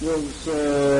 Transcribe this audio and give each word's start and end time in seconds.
Yes, 0.00 0.46
uh... 0.48 0.97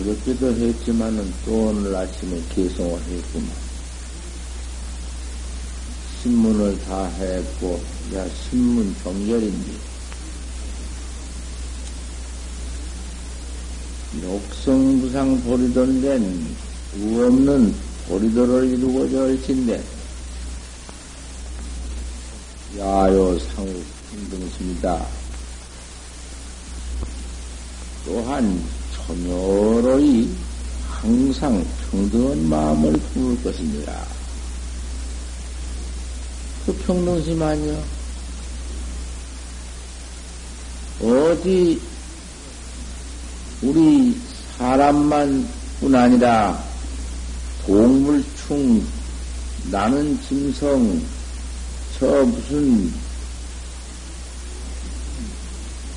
어저께도 0.00 0.54
했지만은 0.54 1.32
또 1.44 1.68
오늘 1.68 1.94
아침에 1.94 2.40
개송을 2.54 2.98
했구만. 3.02 3.50
신문을 6.22 6.78
다 6.84 7.04
했고, 7.06 7.82
야, 8.14 8.26
신문 8.28 8.94
종결인데. 9.02 9.90
욕성부상 14.22 15.40
보리돈 15.44 16.00
된 16.00 16.56
우없는 17.00 17.74
보리도를 18.08 18.68
이루고자 18.70 19.20
할진데 19.20 19.80
야요 22.76 23.38
상우 23.38 23.72
등등입니다. 24.10 25.06
또한 28.04 28.79
평등심 36.86 37.42
아니요. 37.42 37.82
어디 41.00 41.80
우리 43.62 44.18
사람만뿐 44.58 45.94
아니라 45.94 46.62
동물충, 47.64 48.86
나는 49.70 50.20
짐승, 50.22 51.02
저 51.98 52.06
무슨 52.24 52.92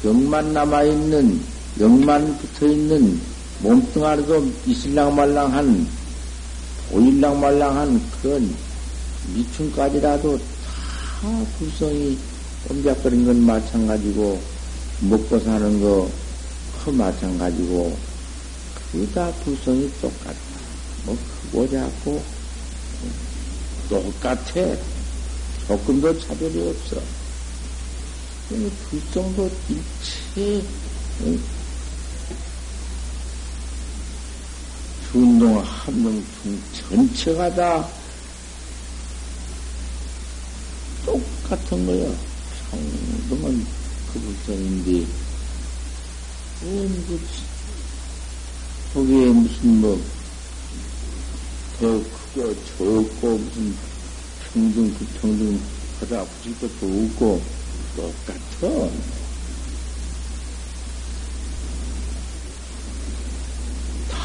영만 0.06 0.53
남아있는, 0.53 1.53
영만 1.79 2.38
붙어 2.38 2.67
있는 2.67 3.19
몸뚱아리도 3.61 4.51
이슬랑말랑한, 4.67 5.88
보일랑말랑한 6.91 8.00
그런 8.22 8.56
미충까지라도 9.34 10.38
다 10.38 11.45
불성이 11.57 12.17
옴작거린 12.69 13.25
건 13.25 13.41
마찬가지고, 13.44 14.39
먹고 15.01 15.39
사는 15.39 15.81
거, 15.81 16.09
그 16.85 16.91
마찬가지고, 16.91 17.97
그다 18.91 19.31
불성이 19.44 19.90
똑같다. 20.00 20.38
뭐, 21.05 21.17
크고 21.41 21.69
작고, 21.72 22.23
똑같아. 23.90 24.78
조금도 25.67 26.19
차별이 26.19 26.69
없어. 26.69 27.01
불성도 28.90 29.50
일체, 29.69 30.63
운동 35.13 35.62
한명 35.63 36.24
전체가 36.74 37.53
다 37.53 37.88
똑같은 41.06 41.85
거야. 41.85 42.12
평등은 42.72 43.66
그 44.12 44.19
불성인데, 44.19 45.06
그, 46.62 47.19
거기에 48.94 49.25
무슨 49.28 49.81
뭐, 49.81 50.02
더 51.79 51.88
크고 51.88 52.56
적고 52.78 53.38
무슨 53.38 53.75
평등, 54.52 54.94
불평등 54.96 55.62
하다 56.00 56.25
붙일 56.25 56.59
것도 56.59 57.06
없고, 57.06 57.41
똑같아. 57.96 59.22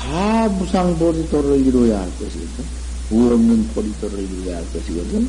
다 0.08 0.48
무상 0.48 0.98
보리도를 0.98 1.66
이루어야 1.66 2.00
할 2.00 2.06
것이거든. 2.18 2.64
우 3.10 3.26
없는 3.26 3.68
보리도를 3.74 4.20
이루어야 4.20 4.56
할 4.56 4.72
것이거든. 4.72 5.28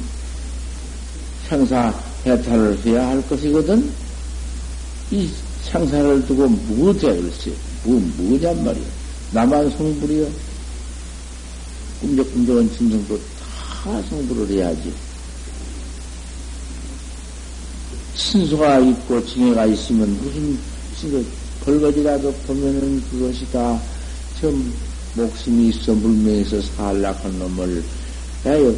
상사 1.49 1.93
해탈을 2.25 2.85
해야 2.85 3.09
할 3.09 3.27
것이거든. 3.27 3.91
이 5.11 5.29
상사를 5.63 6.25
두고 6.25 6.47
무엇해 6.47 7.13
글쎄 7.13 7.51
뭐 7.83 7.99
뭐냔 8.15 8.63
말이야. 8.63 8.85
나만 9.33 9.69
성불이여. 9.71 10.29
꿈적꿈적한 11.99 12.71
짐승도 12.77 13.19
다 13.83 14.01
성불을 14.09 14.49
해야지. 14.49 14.93
신수가 18.15 18.79
있고 18.79 19.25
징해가 19.25 19.65
있으면 19.65 20.09
무슨 20.23 20.57
신수 20.97 21.25
벌거지라도 21.65 22.31
보면은 22.47 23.03
그것이 23.11 23.45
다 23.51 23.77
좀 24.39 24.73
목숨이 25.15 25.69
있어 25.69 25.93
물매에서 25.93 26.61
살락한 26.61 27.39
놈을 27.39 27.83
에요 28.45 28.75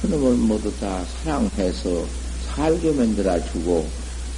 그놈을 0.00 0.34
모두 0.34 0.72
다 0.80 1.04
사랑해서 1.22 2.06
살게 2.46 2.90
만들어주고, 2.92 3.86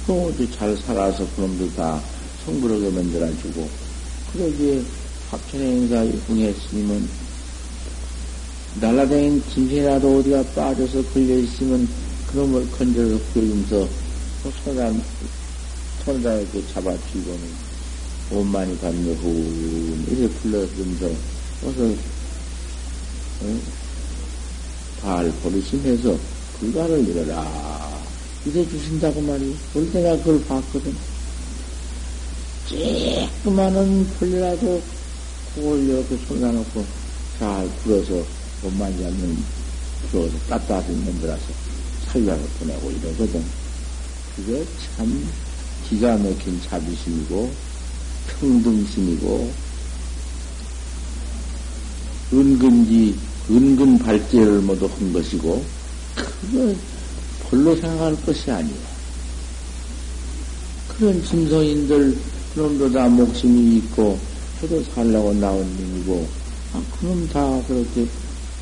그놈도 0.05 0.51
잘 0.51 0.75
살아서 0.77 1.25
그놈도 1.35 1.73
다 1.73 2.01
성불하게 2.45 2.89
만들어주고, 2.89 3.69
그러기에 4.33 4.83
합천의 5.31 5.67
행사 5.67 6.01
흥했으면, 6.27 7.07
날라다닌 8.81 9.41
짐승이라도 9.53 10.19
어디가 10.19 10.43
빠져서 10.53 11.01
걸려있으면, 11.13 11.87
그놈을 12.27 12.69
건져서 12.71 13.17
구해주면서, 13.33 13.87
손에, 14.65 14.93
손에다 16.03 16.35
이렇게 16.35 16.61
잡아쥐고는, 16.73 17.62
옷만이 18.33 18.79
갔네, 18.79 19.13
후, 19.15 19.97
이렇게 20.07 20.27
불러주면서, 20.35 21.05
어서, 21.65 21.83
어? 23.41 23.59
잘 25.01 25.31
버리심해서 25.43 26.17
불가를 26.59 27.07
이뤄라. 27.07 28.03
이래 28.45 28.67
주신다고 28.67 29.21
말이요. 29.21 29.53
볼 29.73 29.91
때가 29.91 30.17
그걸 30.17 30.43
봤거든. 30.45 30.95
쬐끄마한 32.69 34.05
풀이라도 34.17 34.81
그걸 35.55 35.79
이렇게 35.83 36.17
손놔놓고 36.27 36.85
잘 37.37 37.69
불어서 37.83 38.25
못만지 38.63 39.05
않는 39.05 39.37
불어서 40.09 40.37
따뜻한 40.49 41.05
만들어서 41.05 41.41
살려서 42.07 42.41
보내고 42.59 42.91
이러거든. 42.91 43.43
그게 44.35 44.65
참 44.95 45.29
기가 45.89 46.17
막힌 46.17 46.61
자비심이고 46.61 47.51
평등심이고 48.27 49.53
은근지 52.33 53.15
은근 53.49 53.99
발제를 53.99 54.61
모두 54.61 54.85
한 54.85 55.13
것이고 55.13 55.63
그거 56.15 56.75
별로 57.49 57.75
생각할 57.75 58.15
것이 58.25 58.49
아니야. 58.49 58.75
그런 60.87 61.23
짐승인들 61.23 62.17
그놈도 62.53 62.91
다 62.91 63.07
목숨이 63.07 63.77
있고 63.77 64.19
저도 64.61 64.83
살라고 64.95 65.33
나온 65.33 65.59
놈이고 65.77 66.27
아, 66.73 66.81
그놈 66.99 67.27
다 67.29 67.61
그렇게 67.67 68.07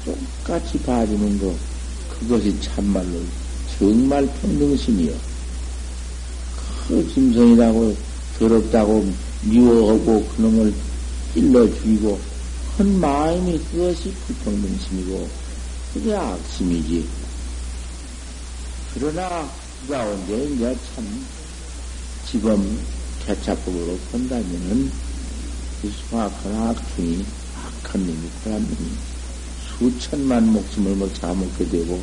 똑같이 0.06 0.80
봐주는 0.80 1.40
거 1.40 1.56
그것이 2.10 2.60
참말로 2.62 3.22
정말 3.78 4.26
평등심이요. 4.42 5.14
그 6.88 7.14
짐승이라고 7.14 7.96
더럽다고 8.40 9.12
미워하고 9.44 10.26
그놈을 10.28 10.74
찔러 11.34 11.66
죽이고 11.66 12.20
큰 12.78 13.00
마음이 13.00 13.60
그것이 13.72 14.14
불평 14.26 14.62
등심이고 14.62 15.30
그게 15.94 16.16
악심이지. 16.16 17.08
그러나 18.94 19.50
그 19.82 19.94
가운데 19.94 20.46
이제 20.46 20.78
참 20.96 21.26
지금 22.30 22.80
개차법으로 23.26 23.98
본다면은 24.12 24.92
그 25.82 25.92
수악한 25.92 26.56
악충이 26.56 27.26
악한 27.56 28.06
놈이 28.06 28.30
그런 28.44 28.62
놈이 28.62 28.92
수천만 29.78 30.52
목숨을 30.52 30.96
뭐 30.96 31.12
잡먹게 31.14 31.68
되고 31.70 32.02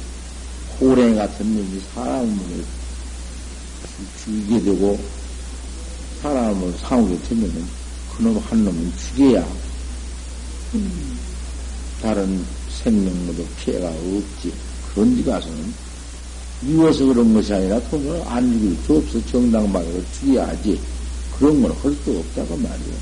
호랭 0.80 1.14
같은 1.14 1.54
놈이 1.54 1.80
사람을 1.94 2.64
죽이게 4.24 4.62
되고 4.62 4.98
사람을 6.22 6.72
상하게 6.80 7.18
되면은 7.28 7.64
그놈 8.16 8.38
한 8.38 8.64
놈은 8.64 8.92
죽여야 8.96 9.46
음, 10.74 11.18
다른 12.02 12.44
생명 12.82 13.26
모두 13.26 13.44
피해가 13.60 13.88
없지. 13.88 14.52
그런 14.92 15.16
데 15.16 15.30
가서는 15.30 15.72
미워서 16.60 17.06
그런 17.06 17.32
것이 17.32 17.52
아니라 17.54 17.80
그러면 17.90 18.22
안 18.26 18.52
죽일 18.52 18.76
수 18.84 18.96
없어. 18.96 19.26
정당방으로 19.30 20.02
죽여야지. 20.18 20.78
그런 21.38 21.62
건 21.62 21.70
할 21.72 21.94
수 22.04 22.18
없다고 22.18 22.56
말이야. 22.56 22.96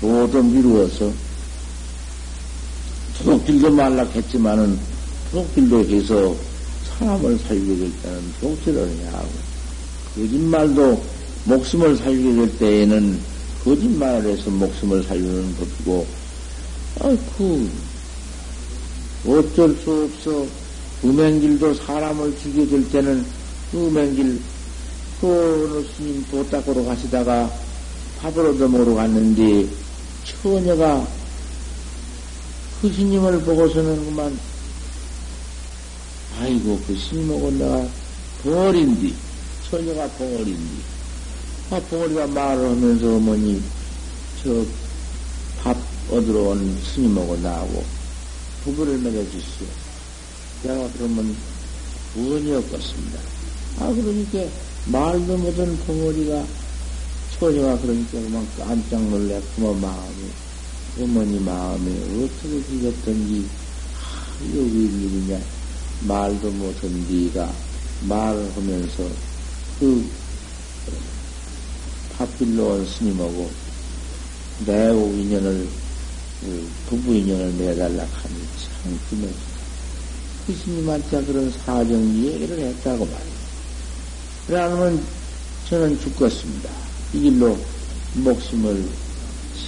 모두 0.00 0.42
미루어서 0.42 1.12
도둑질도 3.18 3.70
말락했지만은 3.70 4.78
도둑질도 5.30 5.84
해서 5.84 6.36
사람을 6.98 7.38
살리게 7.40 7.76
될 7.76 7.92
때는 8.02 8.32
도둑질을 8.40 8.88
해야 8.88 9.12
하고 9.12 9.28
거짓말도 10.14 11.02
목숨을 11.48 11.96
살리게 11.96 12.34
될 12.34 12.58
때에는 12.58 13.18
거짓말을 13.64 14.32
해서 14.32 14.50
목숨을 14.50 15.02
살리는 15.02 15.54
법이고 15.54 16.06
아이쿠 17.00 17.68
어쩔 19.26 19.74
수 19.76 20.04
없어. 20.04 20.46
음행길도 21.04 21.74
사람을 21.74 22.36
죽이게 22.38 22.68
될 22.68 22.90
때는 22.90 23.24
음행길 23.72 24.40
그 25.20 25.26
어느 25.26 25.86
스님 25.96 26.24
도 26.30 26.48
닦으러 26.50 26.84
가시다가 26.84 27.50
밥을 28.20 28.46
얻어먹으러 28.46 28.94
갔는데 28.94 29.66
처녀가 30.24 31.06
그 32.82 32.92
스님을 32.92 33.40
보고서는 33.42 34.04
그만 34.04 34.38
아이고 36.40 36.80
그 36.86 36.96
스님하고 36.96 37.50
내가 37.52 37.86
덩어리인디 38.42 39.14
처녀가 39.70 40.08
덩어리인디 40.16 40.97
아 41.70 41.80
덩어리가 41.90 42.26
말을 42.28 42.70
하면서 42.70 43.16
어머니 43.16 43.62
저 44.42 44.88
밥 45.62 45.76
얻으러 46.10 46.50
온 46.50 46.78
스님하고 46.94 47.36
나하고 47.38 47.84
부부를 48.64 48.98
맺어주시오. 48.98 49.66
내가 50.62 50.88
그러면 50.94 51.36
원이었겠습니다. 52.16 53.20
아 53.80 53.92
그러니까 53.92 54.38
말도 54.86 55.36
못한 55.36 55.78
덩어리가 55.84 56.44
처녀가 57.38 57.78
그러니까 57.78 58.12
그만 58.12 58.48
깜짝 58.56 59.02
놀래 59.08 59.40
그만 59.54 59.80
마음이 59.80 60.30
어머니 61.00 61.38
마음에 61.40 61.92
어떻게 62.24 62.64
죽였던지 62.66 63.46
아, 63.94 64.44
이거 64.44 64.58
웬일이냐 64.60 65.38
말도 66.02 66.50
못한 66.52 67.06
네가 67.08 67.52
말을 68.08 68.50
하면서 68.56 69.08
그 69.78 70.08
밥빌러 72.18 72.64
온 72.64 72.86
스님하고 72.86 73.50
매우 74.66 75.12
인연을 75.14 75.68
그 76.40 76.70
부부 76.88 77.14
인연을 77.14 77.56
내달라 77.58 78.02
하니 78.02 78.34
참 78.58 79.00
그러면서 79.08 79.38
그 80.46 80.54
스님한테 80.54 81.24
그런 81.24 81.50
사정 81.50 82.02
얘기를 82.24 82.58
했다고 82.58 83.04
말이야. 83.04 83.38
그러면 84.48 85.04
저는 85.68 86.00
죽겠습니다. 86.00 86.70
이 87.12 87.20
길로 87.20 87.58
목숨을, 88.14 88.88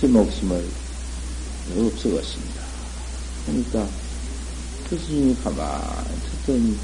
새 0.01 0.07
목숨을 0.07 0.65
없애겠습니다. 1.77 2.63
그러니까 3.47 3.87
그 4.89 4.99
스님이 4.99 5.37
가만히 5.45 6.19
듣더니 6.31 6.79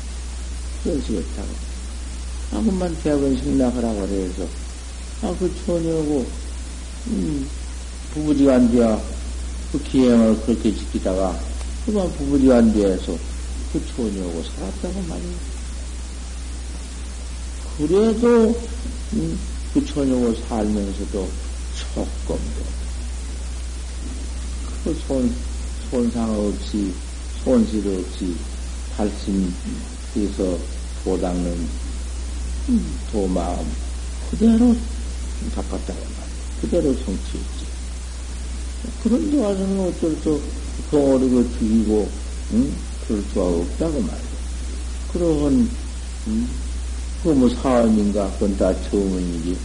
그러시겠다고. 0.84 1.48
아무만 2.52 2.96
대학원 3.02 3.36
승낙하라고 3.36 4.06
그래서, 4.06 4.46
아, 5.22 5.34
그 5.38 5.50
처녀하고, 5.64 6.26
음, 7.08 7.48
부부지간 8.12 8.70
뒤야 8.70 9.00
그 9.72 9.82
기행을 9.82 10.40
그렇게 10.42 10.74
지키다가, 10.74 11.38
그만 11.84 12.12
부부지간 12.12 12.72
뒤에서 12.72 13.16
그 13.72 13.80
처녀하고 13.86 14.42
살았다고 14.42 15.02
말이에요. 15.08 15.56
그래도 17.78 18.54
음, 19.12 19.38
그 19.74 19.84
처녀고 19.84 20.34
살면서도 20.48 21.28
조금도 21.94 22.64
그 24.82 24.94
손, 25.06 25.30
손상 25.90 26.30
없이 26.38 26.92
손실 27.44 27.86
없이 27.86 28.34
발심해서 28.96 30.58
도닦는 31.04 31.68
음, 32.70 32.98
도마음 33.12 33.70
그대로 34.30 34.74
말이야. 35.56 36.26
그대로 36.60 36.92
성취했지. 36.94 37.66
그런데 39.02 39.38
와서는 39.40 39.80
어쩔 39.80 40.16
수 40.22 40.40
덩어리고 40.90 41.42
죽이고 41.58 42.08
응? 42.52 42.72
그럴 43.06 43.22
수가 43.32 43.46
없다고 43.46 44.00
말이야. 44.00 44.26
그러한 45.12 45.70
응? 46.28 46.48
그뭐 47.22 47.48
사엄인가? 47.48 48.30
그건 48.32 48.56
다 48.56 48.72
처음이지. 48.88 49.56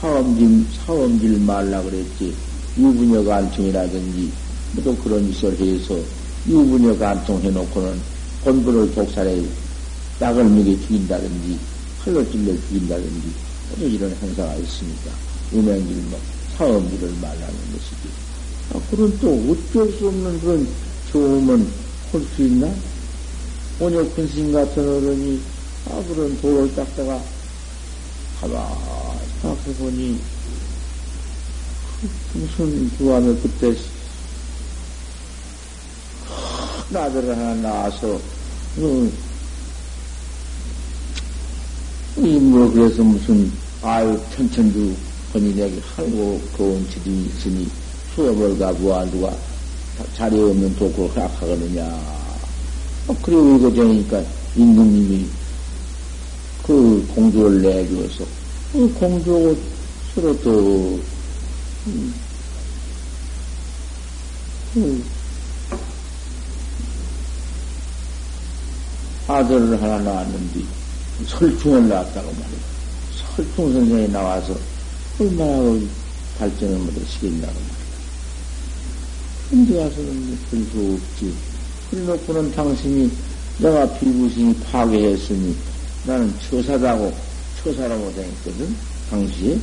사엄질, 0.00 0.64
사엄질 0.84 1.40
말라 1.40 1.82
그랬지. 1.82 2.34
유부녀 2.78 3.24
간통이라든지, 3.24 4.30
뭐또 4.72 4.96
그런 4.98 5.30
짓을 5.32 5.58
해서 5.58 5.98
유부녀 6.48 6.96
간통해놓고는 6.96 8.00
본부를 8.44 8.94
독살해 8.94 9.42
딱을 10.18 10.44
먹여 10.44 10.70
죽인다든지, 10.82 11.58
칼로 12.04 12.30
찔러 12.30 12.52
죽인다든지, 12.68 13.22
또 13.26 13.49
이런 13.78 14.14
행사가 14.22 14.54
있으니까, 14.56 15.10
음행질, 15.52 15.96
뭐, 16.10 16.20
사엄질을 16.56 17.12
말라는 17.20 17.54
것이지. 17.72 18.08
아, 18.72 18.80
그런 18.90 19.18
또 19.18 19.28
어쩔 19.50 19.92
수 19.98 20.08
없는 20.08 20.40
그런 20.40 20.68
좋음은 21.10 21.72
할 22.12 22.22
수 22.34 22.42
있나? 22.42 22.68
큰신 24.14 24.52
같은 24.52 24.82
어른이 24.82 25.40
아, 25.86 26.02
그런 26.08 26.40
돌을 26.40 26.74
닦다가 26.74 27.22
가만히 28.40 29.20
생각해보니 29.40 30.20
무슨 32.34 32.90
주안을 32.98 33.40
그때 33.40 33.74
큰 36.88 36.96
아들을 36.96 37.36
하나 37.36 37.54
낳아서 37.54 38.20
음, 38.78 39.06
이 39.08 39.29
뭐 42.20 42.70
그래서 42.70 43.02
무슨 43.02 43.50
아유 43.82 44.18
천천주 44.36 44.94
헌인에게 45.32 45.80
하고 45.96 46.40
좋은 46.56 46.86
집이 46.90 47.10
있으니 47.26 47.66
수업을 48.14 48.58
가보아 48.58 49.06
누가 49.06 49.32
자리 50.14 50.38
없는 50.38 50.76
도구를 50.76 51.10
허락하겠느냐. 51.16 51.84
어, 53.08 53.16
그리고 53.22 53.56
이거 53.56 53.70
되니까 53.72 54.22
임금님이 54.54 55.26
그그 56.62 57.06
공주를 57.14 57.62
내주어서 57.62 58.24
그 58.72 58.92
공주하고 58.94 59.56
서로 60.14 60.40
또 60.40 61.00
아들을 69.26 69.80
하나 69.80 69.98
낳았는데 69.98 70.79
설중을 71.26 71.88
낳았다고 71.88 72.30
말이야. 72.30 72.60
설중 73.36 73.72
선생이 73.72 74.08
나와서 74.08 74.56
얼마나 75.18 75.58
그 75.58 75.88
발전을 76.38 76.78
못해 76.78 77.00
시킨다고 77.06 77.52
말이야. 77.52 77.80
근데 79.50 79.82
가서는 79.82 80.38
별수 80.50 80.98
없지. 81.02 81.34
그래놓고는 81.90 82.52
당신이 82.52 83.10
내가 83.58 83.92
비구신이 83.98 84.54
파괴했으니 84.60 85.56
나는 86.06 86.32
처사다고 86.48 87.12
처사라고 87.62 88.14
다녔거든 88.14 88.74
당시에 89.10 89.58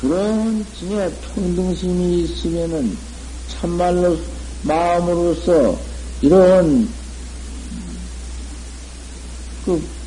그런 0.00 0.64
진의 0.78 1.12
평등심이 1.34 2.22
있으면은 2.24 2.96
참말로 3.48 4.18
마음으로서 4.62 5.78
이런 6.22 6.88
그 9.64 9.98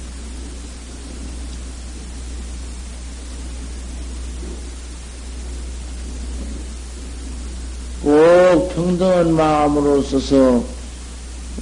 꼭 8.04 8.74
평등한 8.74 9.34
마음으로 9.36 10.02
써서 10.02 10.64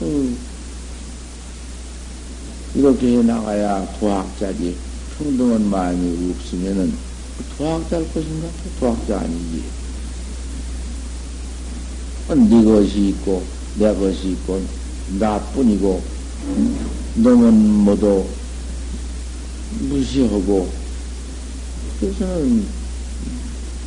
음, 0.02 0.38
이렇게 2.74 3.18
해 3.18 3.22
나가야 3.24 3.86
도학자지 4.00 4.76
평등한 5.18 5.70
마음이 5.70 6.32
없으면은 6.32 6.94
그 7.38 7.58
도학자일 7.58 8.14
것인가? 8.14 8.48
도학자 8.80 9.20
아니지. 9.20 9.64
네 12.36 12.64
것이 12.64 13.10
있고 13.10 13.44
내 13.76 13.94
것이 13.94 14.32
있고 14.32 14.62
나뿐이고 15.20 16.04
너는 17.16 17.84
모두 17.84 18.26
무시하고 19.90 20.70
그래서는 22.00 22.68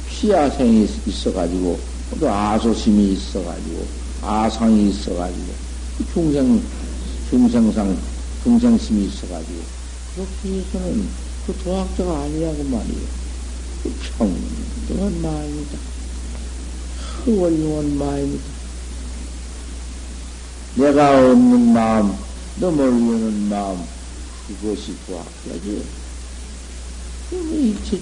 피야생이 0.09 0.89
있어가지고 1.07 1.93
또 2.21 2.29
아소심이 2.29 3.13
있어가지고, 3.13 3.87
아상이 4.23 4.91
있어가지고, 4.91 5.53
중생, 6.13 6.63
중생상, 7.31 7.97
중생심이 8.45 9.07
있어가지고, 9.07 9.61
그렇게 10.15 10.61
해서는 10.61 11.09
그 11.47 11.55
도학자가 11.65 12.23
아니라고 12.23 12.63
말이에요. 12.65 13.23
그 13.83 13.95
평등한 14.19 15.23
마음이다. 15.23 15.92
훌륭한 17.25 17.99
마음이다. 17.99 18.43
내가 20.75 21.31
없는 21.31 21.73
마음, 21.73 22.15
너몰르는 22.57 23.49
마음, 23.49 23.83
그것이 24.49 24.97
도학자지. 25.07 25.85
그 27.31 27.37
일체 27.37 28.01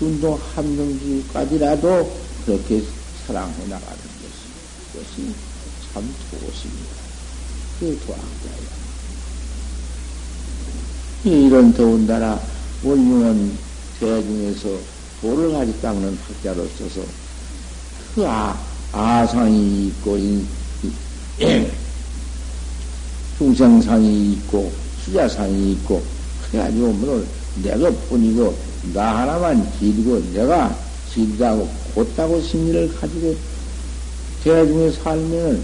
운동 0.00 0.38
함정지까지라도 0.54 2.16
그렇게 2.46 2.82
사랑해 3.26 3.54
나가는 3.68 3.96
것이, 3.96 4.92
그것이 4.92 5.34
참 5.92 6.14
도심이다. 6.30 7.02
그 7.80 8.00
도학자야. 8.06 8.72
이런 11.24 11.72
더운다나 11.72 12.40
원흉은 12.82 13.56
대중에서 14.00 14.76
돌을 15.20 15.52
가지 15.52 15.80
닦는 15.80 16.18
학자로서서 16.18 17.04
그 18.14 18.26
아, 18.26 18.58
아상이 18.92 19.86
있고, 19.88 20.16
인, 20.16 20.46
중생상이 23.38 24.32
있고, 24.32 24.70
수자상이 25.04 25.72
있고, 25.72 26.02
그래가지고, 26.50 26.92
뭐, 26.92 27.26
내가 27.62 27.90
뿐이고, 28.08 28.54
나 28.92 29.20
하나만 29.20 29.70
길고, 29.78 30.22
내가 30.32 30.76
길다고 31.12 31.68
곧다고 31.94 32.40
심리를 32.40 32.94
가지고 32.94 33.34
대중에 34.42 34.90
살면은 34.90 35.62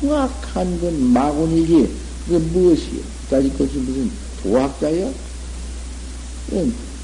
숭악한 0.00 0.80
건 0.80 1.12
마군이지 1.12 1.88
그게 2.26 2.38
무엇이요? 2.38 3.00
따질 3.30 3.56
것이 3.56 3.76
무슨 3.78 4.10
도학자요? 4.42 5.12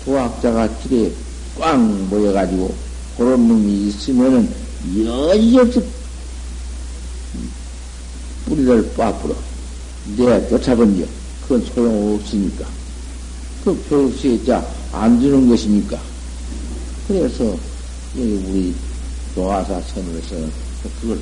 도학자가 0.04 0.68
길에 0.78 1.12
꽉 1.58 1.78
모여가지고 1.78 2.74
그런 3.16 3.48
놈이 3.48 3.88
있으면은 3.88 4.65
여지 5.04 5.58
없이 5.58 5.82
뿌리를 8.46 8.92
빠뿌려 8.94 9.34
내가 10.16 10.48
쫓아본겨 10.48 11.04
그건 11.42 11.64
소용없으니까 11.66 12.66
그 13.64 13.74
표시자 13.88 14.64
안 14.92 15.20
주는 15.20 15.48
것이니까 15.48 16.00
그래서 17.08 17.56
우리 18.14 18.74
노화사 19.34 19.80
선에서는 19.80 20.50
그걸 21.00 21.18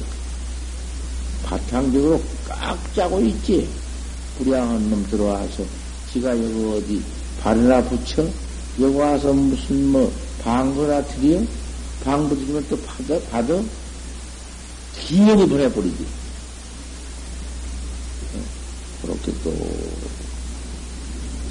바탕적으로 1.44 2.20
깍 2.48 2.94
짜고 2.94 3.20
있지. 3.20 3.68
불량한 4.38 4.90
놈 4.90 5.06
들어와서 5.10 5.64
지가 6.12 6.30
여기 6.30 6.64
어디 6.64 7.02
발이나 7.40 7.82
붙여? 7.84 8.26
여기 8.80 8.96
와서 8.96 9.32
무슨 9.32 9.86
뭐 9.88 10.12
방거나 10.42 11.04
드려? 11.04 11.40
방 12.04 12.28
붙이면 12.28 12.66
또 12.68 12.78
받아? 12.82 13.18
받아? 13.30 13.62
기연히 15.00 15.48
보내버리지. 15.48 16.06
그렇게 19.00 19.32
또 19.42 19.54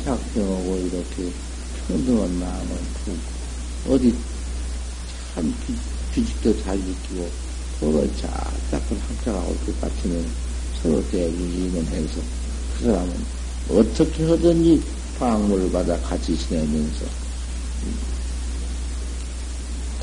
작정하고 0.06 0.78
이렇게 0.78 1.32
평등한 1.88 2.40
마음을 2.40 2.78
품고 3.04 3.94
어디 3.94 4.16
참 5.34 5.54
규칙도 6.14 6.64
잘 6.64 6.78
지키고 6.78 7.30
서로 7.80 8.08
잘딱한 8.16 8.98
학자가 9.08 9.40
올것 9.40 9.82
같으면 9.82 10.26
서로 10.82 11.04
대주의는 11.10 11.86
해서 11.88 12.22
그 12.78 12.86
사람은 12.86 13.14
어떻게 13.70 14.26
하든지 14.26 14.82
방문을 15.20 15.72
받아 15.72 16.00
같이 16.02 16.38
지내면서 16.38 17.06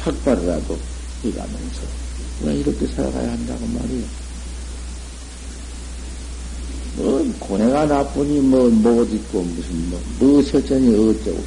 탁발이라도 0.01 0.79
해가면서 1.25 1.81
왜 2.43 2.55
이렇게 2.57 2.87
살아가야 2.87 3.33
한다고 3.33 3.67
말이에요. 3.67 4.05
뭐 6.97 7.35
고뇌가 7.39 7.87
나쁘니 7.87 8.41
뭐 8.41 8.69
못 8.71 9.13
있고 9.13 9.43
무슨 9.43 9.91
뭐 9.91 10.01
무엇이었니 10.19 10.95
어쩌고 10.95 11.45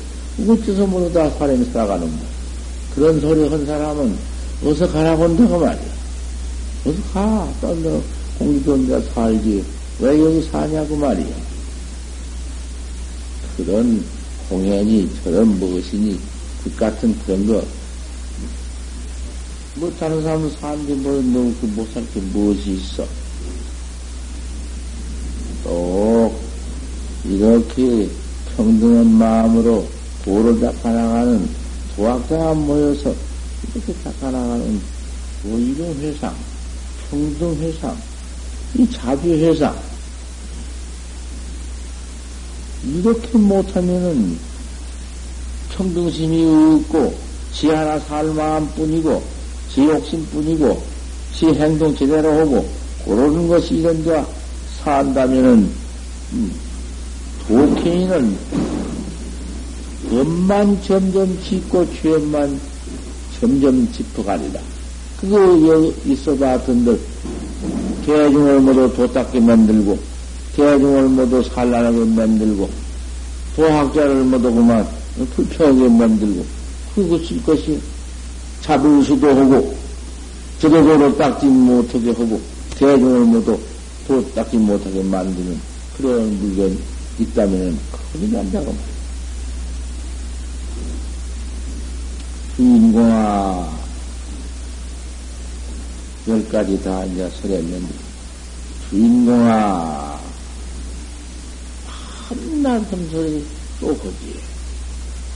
어째서 0.49 0.85
모르다 0.87 1.29
사람이 1.31 1.65
살아가는 1.65 2.07
거. 2.07 2.25
그런 2.95 3.19
소리 3.19 3.47
한 3.47 3.65
사람은 3.65 4.15
어서 4.63 4.87
가라고 4.89 5.23
한다고 5.23 5.59
말이야. 5.59 5.93
어서 6.85 6.97
가. 7.13 7.53
딴데 7.61 8.01
공주존자 8.39 9.01
살지. 9.13 9.63
왜 9.99 10.19
여기 10.19 10.41
사냐고 10.49 10.95
말이야. 10.95 11.35
그런 13.57 14.03
공연이 14.49 15.09
저런 15.23 15.59
무엇이니 15.59 16.19
그 16.63 16.75
같은 16.75 17.17
그런 17.25 17.45
거. 17.45 17.63
뭐 19.83 19.93
다른 19.99 20.23
사람은 20.23 20.49
사는데 20.61 20.95
뭐너못살 20.95 22.09
게 22.13 22.21
무엇이 22.31 22.71
있어? 22.71 23.05
또 25.65 26.33
이렇게 27.25 28.09
평등한 28.55 29.11
마음으로 29.11 29.85
도를 30.23 30.57
닦아나가는 30.61 31.49
도학자가 31.97 32.53
모여서 32.53 33.13
이렇게 33.75 33.93
닦아나가는 33.95 34.81
오이동 35.51 35.93
회상, 35.99 36.33
평등 37.09 37.53
회상, 37.57 37.97
이 38.75 38.89
자비 38.89 39.33
회상, 39.33 39.77
이렇게 42.85 43.37
못하면은 43.37 44.39
평등심이 45.71 46.45
없고, 46.45 47.13
지 47.51 47.67
하나 47.67 47.99
살 47.99 48.27
마음 48.27 48.65
뿐이고, 48.69 49.32
지 49.73 49.81
욕심뿐이고, 49.81 50.83
지 51.33 51.47
행동 51.47 51.95
제대로 51.95 52.31
하고, 52.31 52.69
그러는 53.05 53.47
것이 53.47 53.75
이런 53.75 54.03
데 54.03 54.23
산다면은, 54.83 55.67
음, 56.33 56.51
도케인은 57.47 58.37
법만 60.09 60.79
점점 60.83 61.39
짓고 61.43 61.87
죄만 62.01 62.59
점점 63.39 63.91
짚어가리라. 63.91 64.59
그거 65.19 65.91
있어봐, 66.05 66.63
던들 66.65 66.99
대중을 68.05 68.59
모두 68.59 68.93
도닦게 68.93 69.39
만들고, 69.39 69.97
대중을 70.55 71.09
모두 71.09 71.41
산란하게 71.41 71.97
만들고, 71.97 72.69
도학자를 73.55 74.23
모두 74.25 74.53
그만 74.53 74.87
불평하게 75.35 75.89
만들고, 75.89 76.45
그것일 76.93 77.43
것이 77.43 77.79
잡을 78.63 79.03
수도 79.03 79.27
하고, 79.27 79.75
저도저도 80.59 81.17
닦지 81.17 81.45
못하게 81.47 82.11
하고, 82.11 82.41
대중을 82.71 83.19
모두 83.25 83.59
도 84.07 84.33
닦지 84.33 84.57
못하게 84.57 85.03
만드는 85.03 85.59
그런 85.97 86.39
물건이 86.39 86.79
있다면 87.19 87.77
큰일 87.91 88.31
난다고 88.31 88.65
말이야. 88.67 88.93
주인공아, 92.55 93.79
열 96.29 96.47
가지 96.47 96.81
다 96.81 97.03
이제 97.03 97.29
설했는데, 97.41 97.93
주인공아, 98.89 100.19
한날 102.29 102.79
흠소리 102.79 103.45
또 103.81 103.87
거지. 103.97 104.35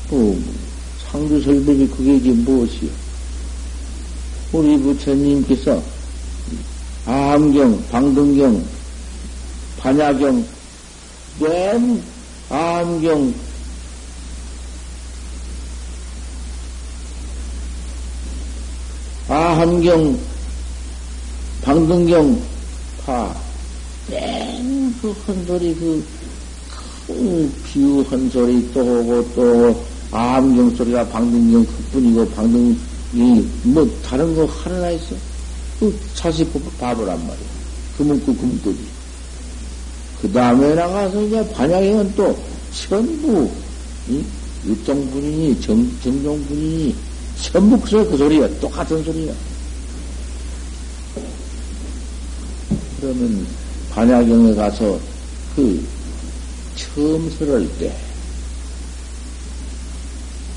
뭐, 0.10 0.42
상주설법이 1.12 1.88
그게 1.90 2.16
이제 2.16 2.32
무엇이요? 2.32 3.07
우리 4.52 4.78
부처님께서 4.78 5.82
암경, 7.06 7.84
방등경, 7.90 8.64
반야경, 9.80 10.46
맨 11.40 12.02
암경, 12.50 13.34
아한경, 19.28 20.18
방등경, 21.62 22.42
파, 23.06 23.36
맨그 24.10 25.12
헌소리, 25.12 25.76
그, 25.76 26.06
큰 27.08 27.54
비유 27.66 28.02
헌소리 28.02 28.72
또 28.74 28.80
하고 28.80 29.30
또 29.36 29.86
암경 30.12 30.74
소리가 30.74 31.06
방등경 31.10 31.66
그뿐이고 31.66 32.30
방등 32.30 32.80
이 33.14 33.46
뭐 33.64 33.88
다른 34.04 34.36
거 34.36 34.46
하나 34.46 34.90
있어? 34.92 35.16
그 35.80 35.98
자세히 36.16 36.48
봐보란 36.80 37.20
말이야. 37.20 37.48
그 37.98 38.04
문구, 38.04 38.36
그. 38.36 38.78
그 40.22 40.32
다음에 40.32 40.74
나가서 40.74 41.22
이제 41.24 41.48
반야경은 41.52 42.16
또 42.16 42.38
전부, 42.88 43.50
이? 44.10 44.24
육정분이니, 44.66 45.62
정, 45.62 46.00
정종분이니, 46.04 46.96
전부 47.52 47.80
그 47.80 47.90
소리, 47.90 48.10
그 48.10 48.18
소리야. 48.18 48.60
똑같은 48.60 49.04
소리야. 49.04 49.34
그러면 53.00 53.48
반야경에 53.92 54.56
가서 54.56 55.00
그 55.56 55.88
처음 56.76 57.30
설할 57.38 57.68
때, 57.78 57.96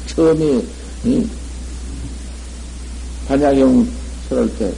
처음에, 0.08 0.62
이? 1.04 1.26
반야경 3.30 3.88
설할 4.28 4.58
때, 4.58 4.74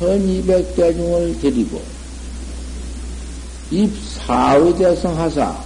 1200대 0.00 0.92
중을 0.92 1.40
데리고 1.40 1.80
입 3.70 3.92
사의대성 4.26 5.16
하사 5.16 5.56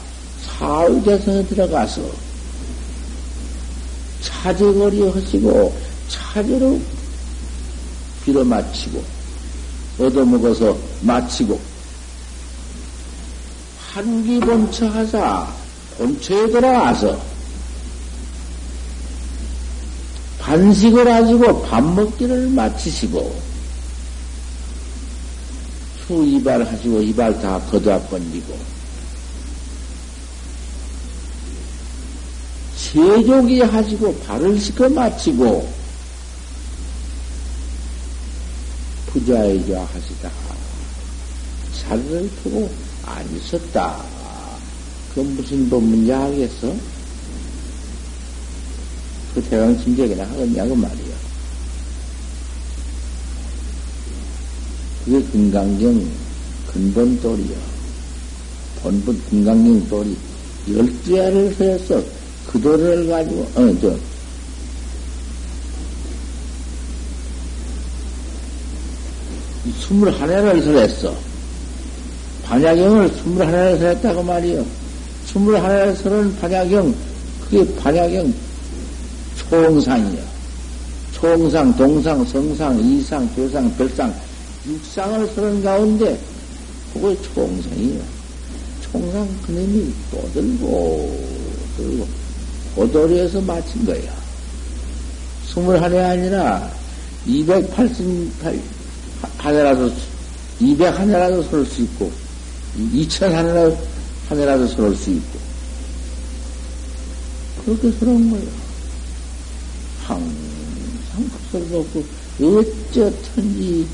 사의대성에 0.43 1.47
들어가서 1.47 2.03
차제거리 4.21 5.09
하시고 5.09 5.75
차제로 6.09 6.79
빌어 8.23 8.45
마치고 8.45 9.03
얻어먹어서 9.99 10.77
마치고 11.01 11.59
한기 13.95 14.39
본처 14.41 14.89
하사 14.89 15.49
본처에 15.97 16.51
들어가서 16.51 17.34
반식을 20.55 21.13
하시고 21.13 21.63
밥 21.63 21.81
먹기를 21.83 22.49
마치시고 22.51 23.43
후 26.07 26.25
이발 26.25 26.65
하시고 26.65 27.03
이발 27.03 27.41
다 27.43 27.59
거두어 27.59 28.01
번지고 28.03 28.57
세족이 32.77 33.63
하시고 33.63 34.17
발을 34.21 34.61
씻어 34.61 34.89
마치고 34.91 35.69
부자이자 39.07 39.81
하시다 39.93 40.31
자리를 41.81 42.31
두고 42.43 42.71
안 43.05 43.37
있었다. 43.37 44.03
그건 45.11 45.35
무슨 45.35 45.69
법문지 45.69 46.13
알겠어? 46.13 46.94
그 49.35 49.43
대강 49.43 49.77
진작이나 49.83 50.25
하겠냐고 50.25 50.77
말이야. 50.77 51.15
그게 55.05 55.23
금강경 55.23 56.09
근본 56.73 57.21
돌이요. 57.21 57.57
본분 58.83 59.23
금강경 59.29 59.89
돌이 59.89 60.17
열두 60.73 61.21
알을 61.21 61.55
서였어. 61.55 62.03
그 62.47 62.61
돌을 62.61 63.09
가지고, 63.09 63.41
어, 63.55 63.77
저, 63.81 63.97
스물 69.81 70.11
하나를 70.11 70.63
설했어. 70.63 71.15
반야경을 72.45 73.09
스물 73.11 73.47
하나를 73.47 73.79
설했다고 73.79 74.23
말이요. 74.23 74.65
스물 75.27 75.57
하나를 75.57 75.97
설은 75.97 76.37
반야경, 76.37 76.95
그게 77.43 77.75
반야경 77.77 78.33
총상이요. 79.55 80.19
총상, 81.13 81.77
동상, 81.77 82.25
성상, 82.27 82.81
이상, 82.81 83.29
교상, 83.37 83.73
별상, 83.77 84.13
육상을 84.67 85.29
쓰는 85.29 85.63
가운데 85.63 86.19
그거 86.93 87.15
총상이야. 87.23 88.01
총상 88.83 89.29
그놈이 89.47 89.93
또 90.11 90.29
들고 90.33 91.21
들고 91.77 92.09
고도리에서 92.75 93.41
마친 93.43 93.87
거야. 93.87 94.13
스물 95.47 95.81
한 95.81 95.93
해 95.93 96.01
아니라 96.01 96.69
288 97.25 97.91
한 99.39 99.55
해라도 99.55 99.93
200 100.59 100.99
한 100.99 101.09
해라도 101.11 101.43
설수 101.45 101.83
있고 101.83 102.11
2000 102.93 103.33
한해라도 103.33 103.79
한 104.29 104.39
해라도 104.41 104.67
설수 104.67 105.11
있고 105.11 105.39
그렇게 107.65 107.93
서는 107.99 108.31
거야. 108.31 108.64
항상 110.05 111.31
그소리 111.51 111.75
없고 111.75 112.05
어쩌든지 112.41 113.89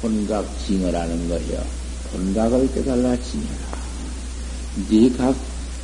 본각 0.00 0.46
징어라는 0.66 1.28
거요. 1.28 1.64
본각을 2.12 2.72
깨달라 2.72 3.16
징어라. 3.16 3.84
네 4.88 5.10
각, 5.16 5.34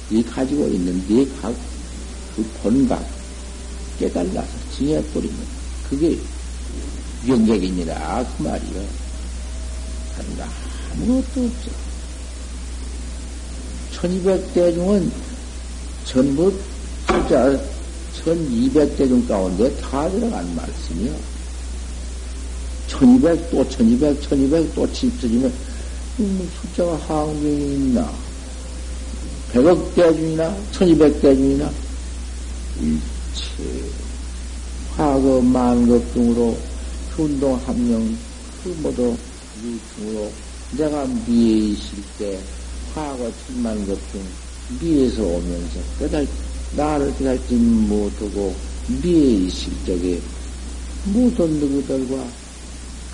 네 0.09 0.23
가지고 0.23 0.69
있는 0.69 1.05
네 1.09 1.27
각, 1.41 1.55
그 2.37 2.45
본각 2.63 3.05
깨달라서 3.99 4.49
징해버리면 4.77 5.37
그게 5.89 6.19
명객이니라 7.27 8.27
그 8.37 8.43
말이요. 8.43 8.89
하는가 10.17 10.49
아무것도 10.93 11.45
없어. 11.45 11.71
1200대 13.93 14.75
중은 14.75 15.13
전부 16.05 16.53
숫자 17.07 17.59
1200대 18.25 19.09
중 19.09 19.27
가운데 19.27 19.75
다 19.77 20.09
들어간 20.11 20.55
말씀이요. 20.55 21.15
1200, 22.89 23.51
또 23.51 23.69
1200, 23.69 24.21
1200, 24.21 24.75
또 24.75 24.93
집터지면, 24.93 25.53
음, 26.19 26.51
숫자가 26.61 26.97
항명이 26.97 27.75
있나? 27.75 28.13
100억 29.53 29.95
대 29.95 30.13
중이나, 30.15 30.57
1200 30.73 31.21
대 31.21 31.35
중이나, 31.35 31.71
일체, 32.81 33.89
화거 34.97 35.41
만급 35.41 36.13
등으로, 36.15 36.57
운동 37.17 37.55
함령, 37.67 38.17
그 38.65 38.69
모두 38.81 39.17
유중으로, 39.63 40.33
내가 40.77 41.05
미에 41.27 41.69
있을 41.73 42.03
때, 42.19 42.39
화거 42.95 43.31
천만 43.47 43.87
급 43.87 43.99
중, 44.11 44.23
미에서 44.81 45.23
오면서, 45.23 45.81
깨달, 45.99 46.27
나를 46.77 47.17
깨달지 47.17 47.55
못하고, 47.55 48.55
미에 49.03 49.47
있을 49.47 49.73
적에, 49.87 50.21
모든 51.05 51.49
누구들과 51.61 52.25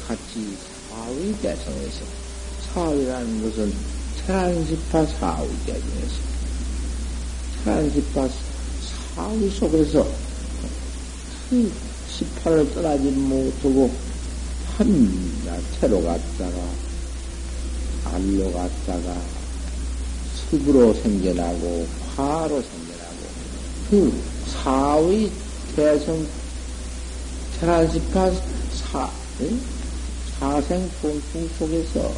같이 0.06 0.56
사의 0.88 1.32
대성에서 1.40 2.04
사의라는 2.72 3.42
것은 3.42 3.72
천안십파 4.26 5.06
사의 5.06 5.48
대중에서 5.66 6.14
천안십파 7.64 8.28
사의 9.14 9.50
속에서 9.50 10.06
그 11.48 11.72
18을 12.10 12.74
떠나지 12.74 13.04
못하고 13.10 13.90
한태로 14.76 16.02
갔다가 16.02 16.56
알로 18.04 18.52
갔다가 18.52 19.16
습으로 20.50 20.92
생겨나고 20.94 21.86
화로 22.16 22.62
생겨나고 22.62 22.75
그 23.90 24.12
사의 24.46 25.30
대성 25.76 26.26
테라지파 27.60 28.30
사, 28.74 29.10
사생 30.38 30.90
통풍 31.00 31.48
속에서 31.58 32.12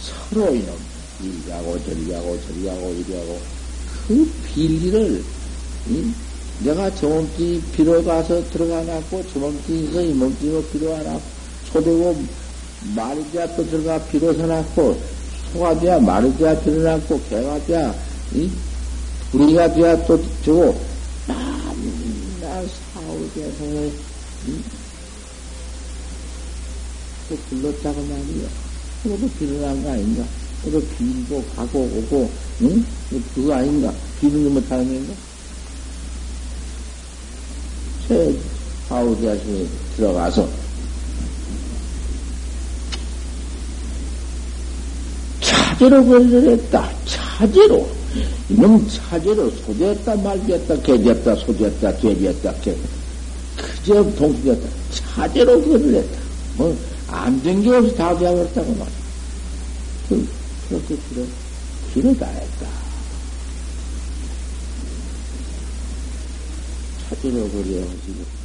서로 0.00 0.54
이놈 0.54 0.74
이리하고 1.20 1.78
저리하고 1.84 2.40
저리하고 2.46 2.90
이리하고 2.92 3.40
그 4.08 4.32
빌리를 4.46 5.22
내가 6.60 6.94
저몸뚱이 6.94 7.60
비로 7.72 8.02
가서 8.02 8.42
들어가 8.50 8.82
놨고 8.82 9.22
저몸뚱이에서 9.32 10.02
이몸뚱이로 10.02 10.62
비로 10.64 10.94
하나 10.94 11.20
소되고 11.70 12.24
말이 12.96 13.30
돼야 13.32 13.46
또 13.54 13.66
들어가 13.68 14.02
비로 14.06 14.32
서 14.32 14.46
놨고 14.46 14.98
소가 15.52 15.78
돼야 15.78 15.98
말이 16.00 16.34
돼야 16.38 16.58
비로 16.58 16.82
놨고 16.82 17.20
개가 17.28 17.66
돼야 17.66 17.94
이? 18.34 18.50
우리가 19.34 19.72
돼야 19.74 19.96
또 20.06 20.22
저거 20.44 20.72
맨날 21.26 22.68
사오대성을 22.94 23.92
또 27.28 27.36
불렀다고 27.50 28.00
말이야. 28.02 28.48
그것도 29.02 29.28
비로난 29.38 29.82
거 29.82 29.90
아닌가? 29.90 30.24
그것도 30.62 30.86
빌고 30.96 31.44
가고 31.56 31.80
오고 31.80 32.30
응? 32.62 32.86
그거 33.34 33.54
아닌가? 33.54 33.92
비는 34.20 34.54
못하는 34.54 34.86
건가? 34.86 35.14
새 38.06 38.34
하우디아시에 38.88 39.66
들어가서 39.96 40.48
차제로 45.40 46.50
했다. 46.52 46.88
차제로. 47.04 48.03
이놈 48.48 48.86
차제로 48.88 49.50
소지했다, 49.50 50.16
말지했다, 50.16 50.76
개지했다, 50.82 51.34
소지했다, 51.36 51.96
돼지했다, 51.98 52.52
개. 52.60 52.74
그저 53.56 54.02
동수였다. 54.14 54.68
차제로 54.90 55.60
거리를 55.62 55.94
했다. 55.96 56.18
뭐, 56.56 56.76
안 57.08 57.42
된 57.42 57.62
게 57.62 57.70
없이 57.70 57.94
다 57.96 58.16
되어버렸다고 58.16 58.70
말이야. 58.72 58.96
그, 60.08 60.28
그렇게 60.68 60.96
길어, 61.08 61.24
길을 61.92 62.18
다 62.18 62.26
했다. 62.26 62.66
차제로 67.10 67.48
거리해가지고. 67.50 68.43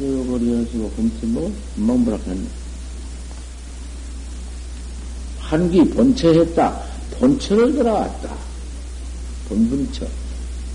차제로버려가지고 0.00 0.90
홈트 0.96 1.26
뭐 1.26 1.52
멍부락했네. 1.76 2.46
한기 5.38 5.84
본체했다. 5.90 6.80
본체를 7.18 7.72
들어왔다. 7.74 8.34
본분처, 9.48 10.06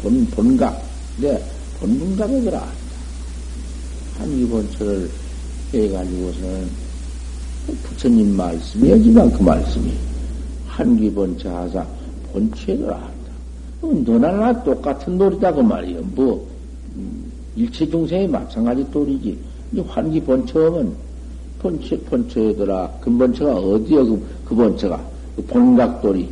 본 0.01 0.25
본각, 0.27 0.83
내 1.17 1.41
본분각에 1.79 2.41
들어왔다. 2.41 2.75
한기 4.19 4.45
본체를 4.47 5.09
해가지고서는 5.73 6.69
부처님 7.83 8.35
말씀이었지만 8.35 9.31
그 9.31 9.41
말씀이 9.41 9.93
한기 10.67 11.09
본체 11.09 11.49
하사 11.49 11.85
본체에 12.31 12.77
들어왔다. 12.77 13.15
너나 13.81 14.31
나 14.31 14.63
똑같은 14.63 15.17
놀이다 15.17 15.53
그 15.53 15.61
말이요. 15.61 16.01
뭐 16.13 16.54
일체 17.55 17.87
중생이 17.89 18.27
마찬가지 18.27 18.89
또리지. 18.91 19.37
환기 19.87 20.21
본처음은 20.21 20.93
본처, 21.59 21.97
본처더라. 22.09 22.87
근본처가 23.01 23.55
어디여, 23.55 24.05
그, 24.05 24.27
그 24.45 24.55
본처가? 24.55 25.03
그 25.35 25.45
본각돌이. 25.45 26.29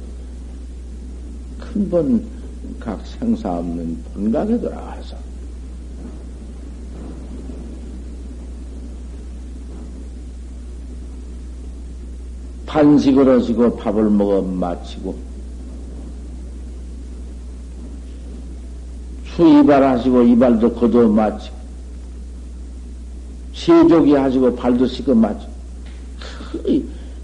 큰본 1.59 2.23
각 2.79 3.01
생사 3.05 3.57
없는 3.57 3.97
본각에 4.13 4.59
들어와서. 4.59 5.17
반식을 12.65 13.29
하시고 13.29 13.75
밥을 13.77 14.09
먹어 14.09 14.41
마치고 14.41 15.32
수이발 19.35 19.83
하시고 19.83 20.23
이발도 20.23 20.73
걷어 20.73 21.07
마치고 21.07 21.55
세족이 23.53 24.13
하시고 24.13 24.55
발도 24.55 24.85
씻어 24.87 25.15
마치고 25.15 25.51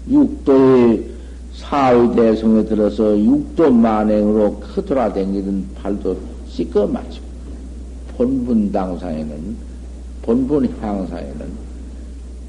육도의 0.08 1.10
사의 1.54 2.14
대성에 2.16 2.64
들어서 2.64 3.18
육도 3.18 3.70
만행으로 3.70 4.58
크 4.58 4.84
돌아다니던 4.84 5.68
발도 5.76 6.16
씻어 6.48 6.86
마치고 6.86 7.26
본분 8.16 8.72
당사에는 8.72 9.56
본분 10.22 10.74
향사에는 10.80 11.70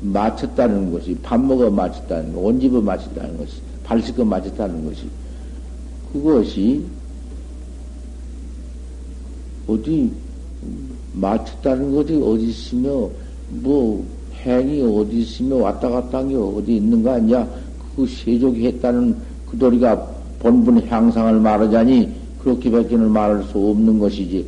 마쳤다는 0.02 0.92
것이 0.92 1.16
밥 1.22 1.40
먹어 1.40 1.70
마쳤다는 1.70 2.34
것, 2.34 2.40
온 2.40 2.60
집어 2.60 2.82
마쳤다는 2.82 3.38
것이 3.38 3.54
발 3.84 4.02
씻어 4.02 4.26
마쳤다는 4.26 4.86
것이 4.86 5.08
그것이 6.12 6.84
어디 9.74 10.12
맞췄다는 11.14 11.94
것이 11.96 12.14
어디 12.24 12.50
있으며 12.50 13.10
뭐 13.50 14.06
행이 14.44 14.82
어디 14.82 15.20
있으며 15.22 15.58
왔다 15.58 15.90
갔다 15.90 16.20
한 16.20 16.30
게 16.30 16.36
어디 16.36 16.78
있는가 16.78 17.14
아니야? 17.16 17.48
그 17.96 18.06
세족이 18.08 18.66
했다는 18.68 19.16
그 19.50 19.58
도리가 19.58 19.96
본분 20.40 20.88
향상을 20.88 21.40
말하자니 21.40 22.10
그렇게 22.42 22.72
밖에는 22.72 23.12
말할 23.12 23.44
수 23.44 23.58
없는 23.60 24.00
것이지. 24.00 24.46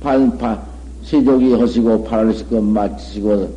반, 0.00 0.36
반, 0.36 0.60
세족이 1.04 1.54
하시고 1.54 2.04
팔을 2.04 2.34
씻고 2.34 2.60
마치고 2.60 3.48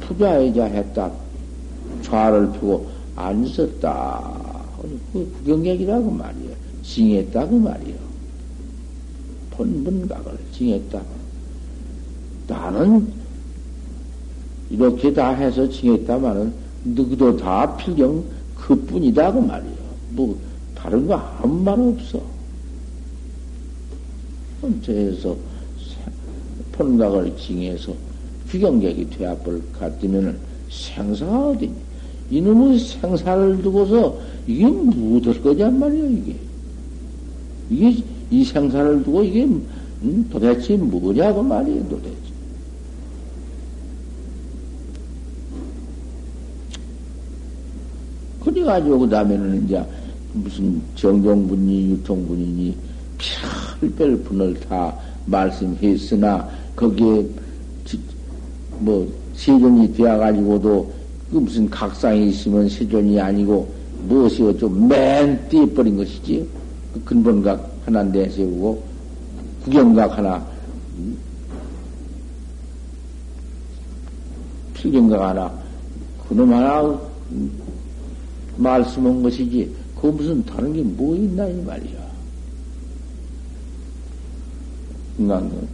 투자이자 0.00 0.64
했다. 0.64 1.10
좌를 2.02 2.50
펴고 2.52 2.86
안 3.16 3.44
썼다. 3.46 4.22
그 5.12 5.32
구경객이라고 5.38 6.10
말이야. 6.10 6.47
징했다 6.88 7.46
그 7.48 7.54
말이요. 7.54 7.94
본분각을 9.50 10.38
징했다. 10.52 11.02
나는 12.46 13.12
이렇게 14.70 15.12
다 15.12 15.30
해서 15.30 15.68
징했다마는 15.68 16.52
누구도 16.84 17.36
다 17.36 17.76
필경 17.76 18.24
그뿐이다 18.56 19.32
그 19.32 19.38
말이요. 19.38 19.74
뭐 20.10 20.38
다른 20.74 21.06
거 21.06 21.14
아무 21.14 21.62
말 21.62 21.78
없어. 21.78 22.20
저에서 24.82 25.36
본각을 26.72 27.36
징해서 27.36 27.94
귀경객이 28.50 29.10
되어볼 29.10 29.62
같으면은 29.72 30.38
생사가 30.70 31.50
어디 31.50 31.70
이놈의 32.30 32.78
생사를 32.78 33.62
두고서 33.62 34.18
이게 34.46 34.66
무엇을 34.66 35.42
거냔 35.42 35.78
말이야 35.78 36.04
이게. 36.06 36.47
이게 37.70 38.02
이 38.30 38.44
생사를 38.44 39.02
두고 39.02 39.22
이게 39.24 39.44
음, 39.44 40.28
도대체 40.30 40.76
뭐냐고 40.76 41.42
말이에요 41.42 41.88
도대체. 41.88 42.16
그래가지고 48.44 48.98
그 49.00 49.08
다음에는 49.08 49.64
이제 49.64 49.84
무슨 50.32 50.80
정종분이 50.94 51.90
유통분이니 51.90 52.76
별별 53.80 54.18
분을 54.22 54.58
다 54.60 54.94
말씀했으나 55.26 56.48
거기에 56.76 57.26
뭐 58.78 59.10
세존이 59.34 59.92
되어가지고도 59.94 60.92
그 61.30 61.36
무슨 61.36 61.68
각상이 61.68 62.30
있으면 62.30 62.68
세존이 62.68 63.20
아니고 63.20 63.68
무엇이 64.08 64.42
어쩌고 64.42 64.74
맨 64.74 65.48
띄어버린 65.48 65.96
것이지. 65.96 66.57
그 66.94 67.04
근본각 67.04 67.70
하나 67.84 68.02
내세우고. 68.02 68.82
구경각 69.64 70.16
하나. 70.16 70.46
필경각 74.74 75.20
하나. 75.20 75.52
그놈 76.28 76.52
하나 76.52 76.98
말씀한 78.56 79.22
것이지. 79.22 79.74
그 80.00 80.06
무슨 80.06 80.44
다른 80.44 80.72
게 80.72 80.82
뭐 80.82 81.16
있나 81.16 81.46
이 81.48 81.62
말이야. 81.62 81.98
인간은 85.18 85.68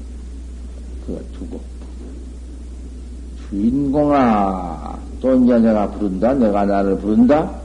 그거 1.07 1.21
두고. 1.35 1.61
주인공아 3.49 4.99
또 5.21 5.35
이제 5.37 5.59
내가 5.59 5.91
부른다? 5.91 6.33
내가 6.35 6.65
나를 6.65 6.99
부른다 6.99 7.64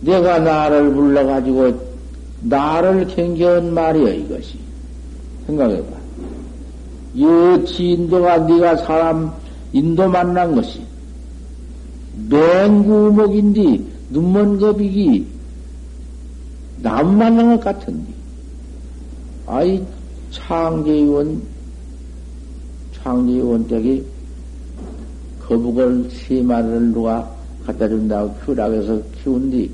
내가 0.00 0.38
나를 0.38 0.92
불러가지고 0.92 1.94
나를 2.42 3.06
경계한 3.06 3.72
말이여 3.72 4.12
이것이 4.12 4.58
생각해봐. 5.46 6.04
여치 7.18 7.90
인도가 7.92 8.38
네가 8.38 8.76
사람 8.78 9.32
인도 9.72 10.08
만난 10.08 10.54
것이 10.54 10.82
맹구목인디 12.28 13.84
눈먼 14.10 14.58
거비기 14.58 15.26
남 16.82 17.16
만난 17.16 17.56
것 17.56 17.64
같은데 17.64 18.12
아이 19.46 19.82
창제의원 20.30 21.40
창제의원 22.94 23.66
댁이 23.68 24.04
거북을 25.46 26.10
세 26.10 26.42
마리를 26.42 26.92
누가 26.92 27.30
갖다 27.66 27.88
준다고 27.88 28.34
키우라고 28.44 28.74
해서 28.74 29.00
키운 29.22 29.50
뒤 29.50 29.70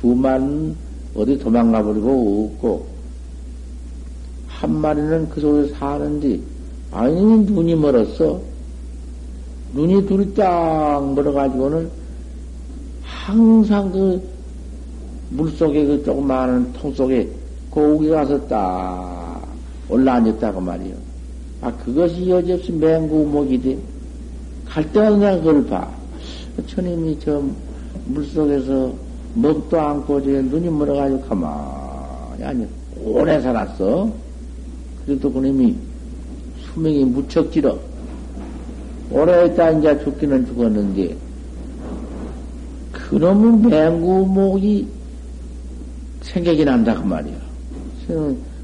두만 0.00 0.76
어디 1.14 1.38
도망가 1.38 1.82
버리고 1.82 2.52
없고 2.54 2.86
한 4.46 4.74
마리는 4.74 5.28
그 5.28 5.40
속에 5.40 5.74
사는데 5.74 6.40
아니 6.90 7.20
눈이 7.20 7.74
멀었어 7.76 8.40
눈이 9.74 10.06
둘이 10.06 10.34
딱 10.34 11.14
멀어가지고는 11.14 11.90
항상 13.02 13.92
그 13.92 14.20
물속에 15.30 15.84
그 15.84 16.02
조그마한 16.04 16.72
통 16.72 16.92
속에 16.94 17.28
고기 17.70 18.08
가서 18.08 18.40
딱 18.46 19.46
올라앉았다고 19.88 20.60
말이요. 20.60 20.94
아, 21.60 21.72
그것이 21.72 22.28
여지없이 22.28 22.72
맹구목이 22.72 23.60
돼. 23.60 23.78
갈 24.64 24.90
때마다 24.92 25.36
그걸 25.36 25.66
봐. 25.66 25.88
천님이 26.66 27.18
저 27.20 27.42
물속에서 28.06 28.92
먹도 29.40 29.80
않고 29.80 30.22
저 30.22 30.30
눈이 30.30 30.68
멀어가지고 30.68 31.20
가만히 31.22 32.44
아니 32.44 32.66
오래 33.02 33.40
살았어. 33.40 34.10
그래도 35.06 35.32
그놈이 35.32 35.76
수명이 36.64 37.04
무척 37.04 37.50
길어. 37.50 37.78
오래 39.10 39.46
있다 39.46 39.70
이제 39.70 39.98
죽기는 40.04 40.46
죽었는데 40.46 41.16
그놈의 42.92 43.70
맹구목이 43.70 44.86
생각이 46.22 46.64
난다 46.64 46.94
그 46.94 47.06
말이야. 47.06 47.36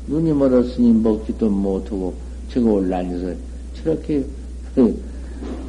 눈이 0.07 0.33
멀었으니 0.33 0.93
먹지도 0.93 1.49
못하고 1.49 2.13
저거 2.51 2.73
올라앉아서 2.73 3.33
저렇게 3.77 4.25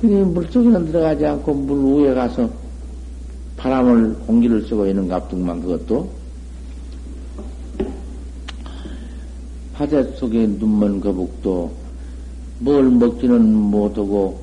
물속에는 0.01 0.85
들어가지 0.87 1.25
않고 1.25 1.53
물 1.53 2.03
위에 2.03 2.13
가서 2.13 2.49
바람을 3.57 4.15
공기를 4.27 4.63
쓰고 4.63 4.87
있는 4.87 5.07
갑둥만 5.07 5.61
그것도 5.61 6.09
바다 9.73 10.01
속에 10.15 10.47
눈먼 10.47 11.01
거북도 11.01 11.71
뭘 12.59 12.89
먹지는 12.89 13.53
못하고 13.53 14.39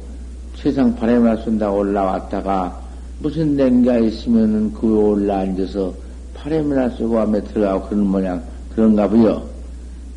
세상 0.56 0.94
바람을 0.94 1.38
쏜다 1.38 1.70
올라왔다가 1.70 2.80
무슨 3.20 3.56
냉가 3.56 3.98
있으면은 3.98 4.72
그 4.72 4.94
올라앉아서 4.94 5.94
바람이나 6.34 6.90
쏘고 6.90 7.18
하며 7.18 7.42
들어가고 7.44 7.88
그런 7.88 8.06
모양 8.06 8.42
그런가 8.74 9.08
보여. 9.08 9.42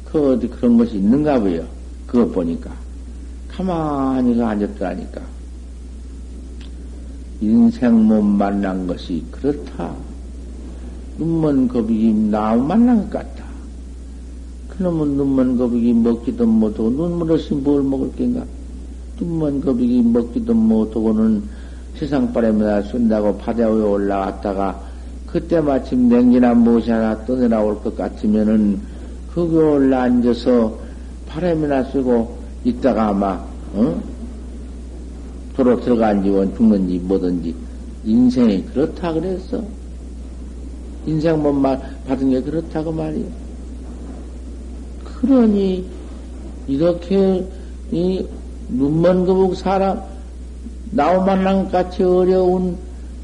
그 0.05 0.33
어디 0.33 0.47
그런 0.47 0.77
것이 0.77 0.95
있는가 0.97 1.39
보여. 1.39 1.63
그것 2.07 2.31
보니까 2.31 2.71
가만히 3.49 4.41
앉았더라니까. 4.41 5.21
인생 7.45 8.07
못 8.07 8.21
만난 8.21 8.87
것이 8.87 9.23
그렇다. 9.31 9.93
눈먼 11.17 11.67
거북이 11.67 12.13
나무 12.31 12.63
만난 12.63 13.09
것 13.09 13.11
같다. 13.11 13.45
그놈은 14.69 15.15
눈먼 15.15 15.57
거북이 15.57 15.93
먹지도 15.93 16.45
못하고 16.45 16.89
눈물 16.89 17.31
없이 17.31 17.53
뭘 17.53 17.83
먹을 17.83 18.11
겐가? 18.15 18.43
눈먼 19.19 19.61
거북이 19.61 20.01
먹지도 20.01 20.53
못하고는 20.53 21.43
세상 21.95 22.33
바람에다 22.33 22.81
쓴다고 22.81 23.37
바다 23.37 23.69
위에 23.69 23.83
올라갔다가 23.83 24.81
그때 25.27 25.61
마침 25.61 26.09
냉기나 26.09 26.53
무엇이 26.53 26.91
하나 26.91 27.15
떠내려올 27.25 27.81
것 27.81 27.95
같으면은 27.95 28.79
거기 29.33 29.55
올라 29.55 30.03
앉아서 30.03 30.77
바람이나 31.27 31.83
쓰고 31.85 32.37
있다가 32.65 33.09
아마 33.09 33.45
어? 33.73 34.14
도로 35.55 35.79
들어간지 35.79 36.29
원 36.29 36.53
죽는지 36.55 36.99
뭐든지 36.99 37.55
인생이 38.03 38.65
그렇다 38.65 39.13
그랬어. 39.13 39.63
인생 41.05 41.41
못 41.41 41.53
받은 42.07 42.29
게 42.29 42.41
그렇다고 42.41 42.91
말이야. 42.91 43.25
그러니 45.03 45.85
이렇게 46.67 47.47
이 47.91 48.25
눈먼 48.69 49.25
거북 49.25 49.55
사람 49.55 50.01
나우 50.91 51.23
만난 51.25 51.69
같이 51.69 52.03
어려운 52.03 52.77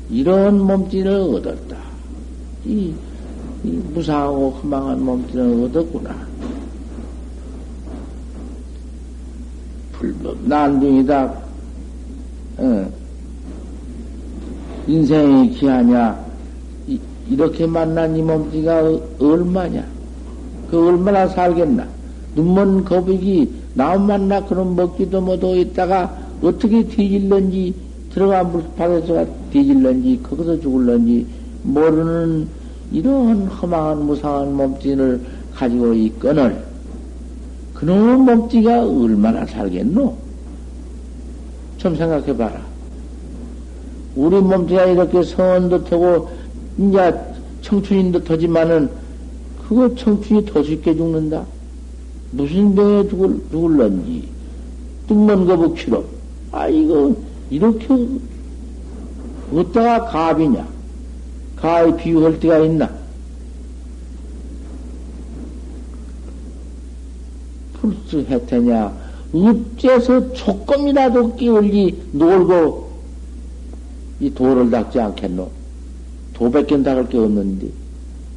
이런 0.10 0.60
몸짓을 0.60 1.08
얻었다. 1.08 1.78
이, 2.66 2.94
이 3.64 3.70
무상하고 3.94 4.52
허망한 4.52 5.04
몸짓을 5.04 5.66
얻었구나. 5.66 6.28
불법 9.94 10.38
난둥이다. 10.48 11.41
어. 12.62 12.88
인생이 14.88 15.50
귀하냐? 15.52 16.26
이, 16.88 17.00
렇게 17.36 17.66
만난 17.66 18.16
이 18.16 18.22
몸뚱이가 18.22 19.00
얼마냐? 19.20 19.84
그 20.70 20.88
얼마나 20.88 21.28
살겠나? 21.28 21.88
눈먼 22.36 22.86
거북이 22.86 23.52
나무 23.74 24.06
만나 24.06 24.46
그런 24.46 24.76
먹지도 24.76 25.22
못하고 25.22 25.56
있다가 25.56 26.18
어떻게 26.42 26.84
뒤질런지 26.86 27.74
들어가 28.14 28.44
물바다에서 28.44 29.26
뒤질런지 29.52 30.20
거기서 30.22 30.60
죽을런지 30.60 31.26
모르는 31.64 32.48
이런 32.92 33.48
허망한 33.48 34.06
무상한 34.06 34.54
몸뚱이를 34.56 35.22
가지고 35.56 35.94
있거늘 35.94 36.64
그놈의 37.74 38.18
몸뚱이가 38.18 38.86
얼마나 38.86 39.46
살겠노? 39.46 40.31
좀 41.82 41.96
생각해 41.96 42.38
봐라. 42.38 42.62
우리 44.16 44.40
몸뚱이가 44.40 44.86
이렇게 44.86 45.24
성원도 45.24 45.84
타고, 45.86 46.30
이제 46.78 47.14
청춘인도 47.64 48.24
터지만은, 48.24 48.88
그거 49.68 49.94
청춘이 49.96 50.46
더 50.46 50.62
쉽게 50.62 50.96
죽는다. 50.96 51.44
무슨 52.30 52.76
병에 52.76 53.08
죽을, 53.10 53.42
죽을런지. 53.50 54.28
뚱먼 55.08 55.48
거북치로. 55.48 56.06
아, 56.52 56.68
이거, 56.68 57.16
이렇게, 57.50 57.88
어디다가 59.52 60.06
갑이냐? 60.06 60.68
가에 61.56 61.96
비유할 61.98 62.40
때가 62.40 62.60
있나? 62.60 62.90
풀스 67.74 68.26
해태냐? 68.30 69.01
입재서 69.34 70.34
조금이라도 70.34 71.36
끼울지 71.36 72.10
놀고 72.12 72.92
이 74.20 74.30
도를 74.34 74.70
닦지 74.70 75.00
않겠노? 75.00 75.50
도밖에 76.34 76.82
닦을 76.82 77.08
게 77.10 77.18
없는데, 77.18 77.68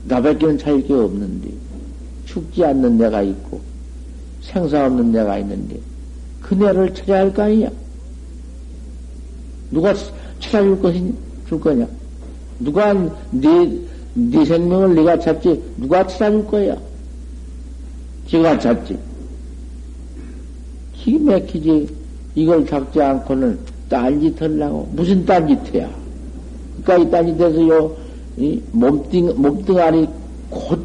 나밖에는 0.05 0.59
차일 0.59 0.87
게 0.87 0.95
없는데, 0.95 1.51
죽지 2.27 2.65
않는 2.65 2.99
데가 2.99 3.23
있고, 3.23 3.61
생사 4.43 4.87
없는 4.87 5.13
데가 5.13 5.39
있는데, 5.39 5.79
그네를 6.43 6.95
찾아야 6.95 7.21
할 7.21 7.33
거 7.33 7.43
아니냐? 7.43 7.71
누가 9.71 9.95
찾아줄 10.41 10.81
것이, 10.81 11.15
줄 11.49 11.61
거냐? 11.61 11.87
누가 12.61 12.93
네, 13.31 13.79
네 14.15 14.45
생명을 14.45 14.95
네가 14.95 15.19
찾지, 15.19 15.63
누가 15.79 16.07
찾아줄 16.07 16.47
거야? 16.47 16.77
지가 18.29 18.59
찾지. 18.59 18.97
기 21.05 21.19
막히지. 21.19 21.87
이걸 22.35 22.67
잡지 22.67 23.01
않고는 23.01 23.59
딴짓 23.91 24.41
하려고. 24.41 24.89
무슨 24.93 25.25
딴짓해야? 25.27 25.91
그니까 26.83 26.97
이 26.97 27.11
딴짓해서요, 27.11 27.97
이 28.39 28.63
몸뚱, 28.73 29.35
몸뚱아리 29.37 30.07
곧 30.49 30.81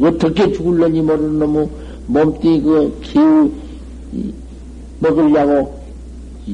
어떻게 0.00 0.50
죽을런지 0.52 1.02
모르는 1.02 1.38
놈의 1.38 1.68
몸뚱이 2.06 2.62
그 2.62 2.98
기우 3.02 3.50
먹으려고 5.00 5.78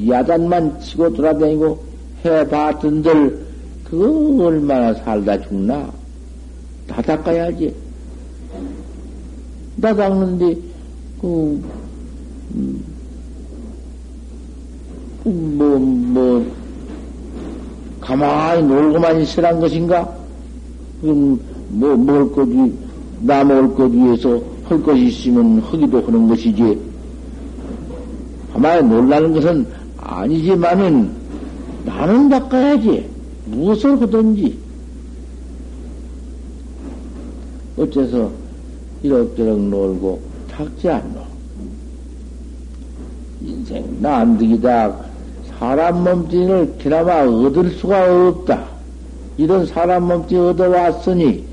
야단만 0.07 0.81
치고 0.81 1.13
돌아다니고 1.13 1.79
해봤던들 2.25 3.45
그거 3.85 4.45
얼마나 4.45 4.93
살다 4.93 5.41
죽나? 5.41 5.89
다 6.87 7.01
닦아야지. 7.01 7.73
다 9.81 9.95
닦는데 9.95 10.57
그 11.21 11.61
음, 12.55 12.94
뭐, 15.25 15.79
뭐, 15.79 16.55
가만히 17.99 18.63
놀고만 18.67 19.21
있으란 19.21 19.59
것인가? 19.59 20.15
음, 21.03 21.39
뭐, 21.69 21.95
먹을 21.97 22.31
것 22.31 22.47
위, 22.47 22.71
나 23.21 23.43
먹을 23.43 23.73
것 23.73 23.91
위해서 23.91 24.39
할 24.65 24.81
것이 24.83 25.05
있으면 25.05 25.59
하기도 25.61 26.01
하는 26.01 26.27
것이지. 26.27 26.79
아마 28.53 28.79
놀라는 28.81 29.33
것은 29.33 29.65
아니지만은 29.97 31.11
나는 31.85 32.29
바꿔야지. 32.29 33.09
무엇을 33.47 34.01
하든지. 34.01 34.57
어째서 37.77 38.31
이럭저럭 39.03 39.59
놀고 39.59 40.21
탁지 40.49 40.89
않노? 40.89 41.21
인생 43.41 43.85
난득이다. 43.99 45.14
사람 45.59 46.03
몸뚱이를 46.03 46.75
그나마 46.81 47.23
얻을 47.23 47.71
수가 47.71 48.27
없다. 48.29 48.65
이런 49.37 49.65
사람 49.65 50.03
몸뚱이 50.07 50.39
얻어왔으니 50.49 51.43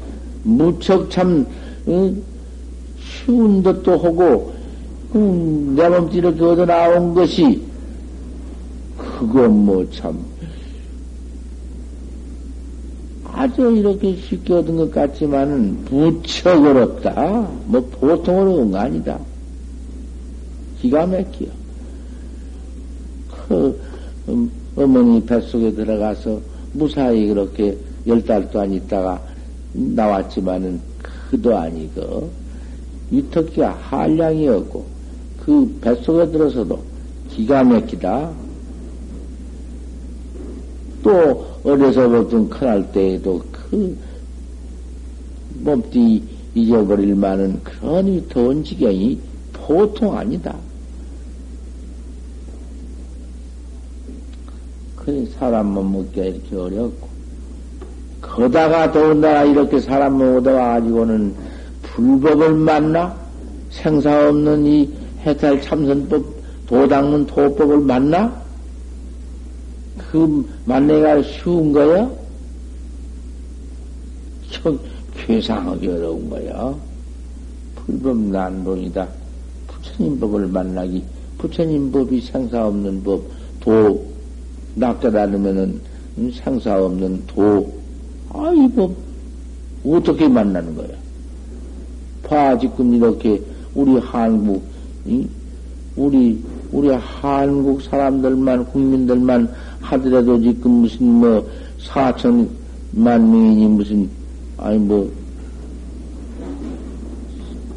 무척 0.44 1.10
참 1.10 1.46
응? 1.88 2.22
쉬운 3.00 3.62
듯도 3.62 3.98
하고 3.98 4.52
응, 5.14 5.74
내 5.74 5.88
몸뚱이를 5.88 6.42
얻어 6.42 6.64
나온 6.64 7.14
것이 7.14 7.60
그건 8.96 9.64
뭐 9.64 9.84
참 9.90 10.18
아주 13.34 13.62
이렇게 13.76 14.14
쉽게 14.16 14.52
얻은 14.54 14.76
것 14.76 14.90
같지만은 14.92 15.84
무척 15.90 16.62
어렵다. 16.64 17.48
뭐 17.66 17.80
보통 18.00 18.40
어려운 18.40 18.70
거 18.70 18.78
아니다. 18.78 19.18
기가 20.80 21.06
막혀. 21.06 21.46
그 23.48 23.80
음, 24.28 24.50
어머니 24.76 25.24
뱃속에 25.24 25.72
들어가서 25.72 26.40
무사히 26.72 27.26
그렇게 27.26 27.76
열 28.06 28.24
달도 28.24 28.60
안 28.60 28.72
있다가 28.72 29.20
나왔지만은 29.72 30.80
그도 31.02 31.56
아니고 31.56 32.30
위턱기가 33.10 33.78
한량이었고 33.82 34.86
그 35.44 35.78
뱃속에 35.80 36.30
들어서도 36.30 36.82
기가 37.30 37.64
막히다. 37.64 38.32
또 41.02 41.46
어려서 41.64 42.08
보통 42.08 42.48
큰할 42.48 42.90
때에도 42.92 43.42
그 43.50 43.98
몸띠 45.60 46.22
잊어버릴 46.54 47.14
만한 47.14 47.60
그런 47.62 48.28
더운 48.28 48.62
지경이 48.62 49.18
보통 49.52 50.16
아니다. 50.16 50.56
그 55.04 55.28
사람만 55.38 55.92
먹기가 55.92 56.26
이렇게 56.26 56.56
어렵고, 56.56 57.08
거다가 58.20 58.92
더군다나 58.92 59.42
이렇게 59.44 59.80
사람만 59.80 60.38
얻어와가지고는 60.38 61.34
불법을 61.82 62.54
만나? 62.54 63.16
생사 63.70 64.28
없는 64.28 64.66
이 64.66 64.88
해탈 65.24 65.60
참선법, 65.60 66.24
도당문 66.66 67.26
도법을 67.26 67.80
만나? 67.80 68.42
그 70.10 70.48
만내가 70.66 71.22
쉬운 71.22 71.72
거야? 71.72 72.08
참 74.50 74.78
괴상하게 75.16 75.88
어려운 75.88 76.30
거야. 76.30 76.74
불법 77.74 78.16
난동이다. 78.18 79.08
부처님 79.66 80.20
법을 80.20 80.46
만나기, 80.46 81.02
부처님 81.38 81.90
법이 81.90 82.20
생사 82.20 82.66
없는 82.68 83.02
법, 83.02 83.22
도, 83.60 84.11
낚아다니면은 84.74 85.80
생사 86.34 86.82
없는 86.82 87.22
도, 87.26 87.72
아, 88.30 88.52
이 88.54 88.68
법, 88.72 88.92
어떻게 89.84 90.28
만나는 90.28 90.74
거야? 90.74 90.88
봐, 92.22 92.58
지금 92.58 92.94
이렇게 92.94 93.40
우리 93.74 93.98
한국, 93.98 94.62
우리, 95.96 96.38
우리 96.70 96.88
한국 96.90 97.82
사람들만, 97.82 98.66
국민들만 98.66 99.48
하더라도 99.80 100.40
지금 100.40 100.70
무슨 100.70 101.06
뭐 101.06 101.50
사천만 101.78 102.50
명이니 102.94 103.68
무슨 103.68 104.08
아니 104.56 104.78
뭐 104.78 105.10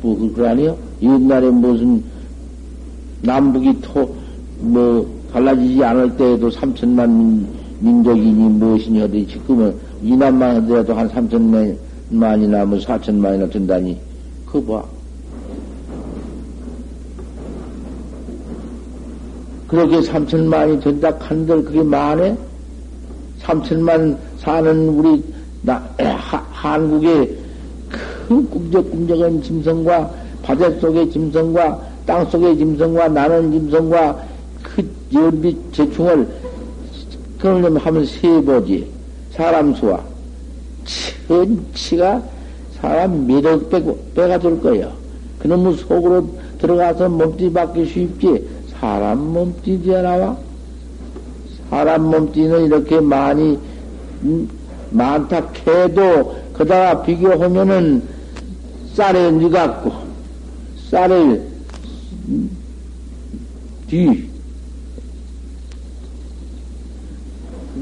뭐, 0.05 0.15
그거 0.19 0.47
아니요? 0.47 0.77
옛날에 1.01 1.49
무슨, 1.49 2.03
남북이 3.23 3.81
토, 3.81 4.15
뭐, 4.60 5.14
달라지지 5.31 5.83
않을 5.83 6.15
때에도 6.17 6.49
삼천만 6.49 7.47
민, 7.79 8.03
족이니 8.03 8.33
무엇이니 8.33 9.01
하더니 9.01 9.27
지금은 9.27 9.75
이남만 10.01 10.55
하더라도 10.57 10.93
한 10.93 11.09
삼천만이나 11.09 12.65
뭐 12.65 12.79
사천만이나 12.79 13.49
된다니. 13.49 13.97
그거 14.45 14.81
봐. 14.81 14.85
그렇게 19.67 20.01
삼천만이 20.01 20.79
된다 20.79 21.11
한들 21.19 21.65
그게 21.65 21.83
많네? 21.83 22.38
삼천만 23.39 24.17
사는 24.38 24.89
우리 24.89 25.23
나, 25.61 25.83
하, 25.99 26.38
한국의 26.51 27.38
큰 27.89 28.49
꿈적꿈적한 28.49 29.41
짐승과 29.41 30.11
바다 30.43 30.69
속의 30.79 31.09
짐승과 31.11 31.81
땅 32.05 32.29
속의 32.29 32.57
짐승과 32.57 33.07
나는 33.09 33.51
짐승과 33.51 34.34
그 34.75 34.85
연비 35.13 35.57
재충을 35.71 36.27
그러려면 37.39 37.77
하면 37.77 38.05
세 38.05 38.27
보지 38.41 38.91
사람 39.31 39.73
수와 39.73 40.03
천치가 41.27 42.21
사람 42.81 43.25
미력 43.25 43.69
빼고 43.69 43.97
빼가 44.13 44.38
될 44.38 44.61
거예요. 44.61 44.91
그놈의 45.39 45.77
속으로 45.77 46.29
들어가서 46.59 47.09
몸뚱이 47.09 47.53
받기 47.53 47.85
쉽지 47.85 48.47
사람 48.79 49.19
몸뚱이 49.31 49.81
되어 49.83 50.01
나와? 50.01 50.38
사람 51.69 52.03
몸뚱이는 52.03 52.65
이렇게 52.65 52.99
많이, 52.99 53.57
음, 54.23 54.49
많다 54.91 55.49
해도, 55.67 56.35
그다가 56.53 57.01
비교하면은 57.01 58.03
쌀에 58.93 59.31
니같고, 59.31 59.91
쌀에 60.89 61.41
음, 62.27 62.49
뒤. 63.88 64.34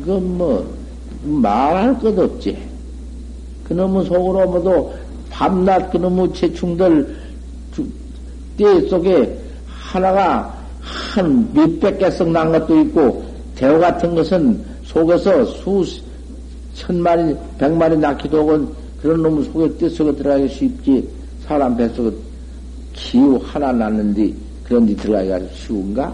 그건 0.03 0.37
뭐, 0.37 0.67
말할 1.23 1.97
것 1.99 2.17
없지. 2.19 2.57
그놈의 3.63 4.05
속으로 4.05 4.45
모두 4.49 4.91
밤낮 5.29 5.89
그놈의 5.91 6.33
체충들 6.33 7.15
때 8.57 8.81
속에 8.87 9.39
하나가 9.65 10.53
한 10.81 11.49
몇백 11.53 11.97
개씩 11.99 12.29
난 12.29 12.51
것도 12.51 12.81
있고, 12.81 13.23
대호 13.55 13.79
같은 13.79 14.13
것은 14.13 14.63
속에서 14.83 15.45
수, 15.45 15.85
천 16.73 16.99
마리, 16.99 17.33
백 17.57 17.71
마리 17.71 17.97
낳기도 17.97 18.39
하고, 18.39 18.67
그런 19.01 19.21
놈 19.23 19.41
속에 19.45 19.69
뜻속에 19.77 20.13
들어가기 20.15 20.49
쉽지. 20.49 21.07
사람 21.45 21.77
뱃속에 21.77 22.11
기우 22.91 23.39
하나 23.41 23.71
낳는데, 23.71 24.33
그런 24.65 24.85
데 24.85 24.95
들어가기가 24.95 25.39
쉬운가? 25.53 26.13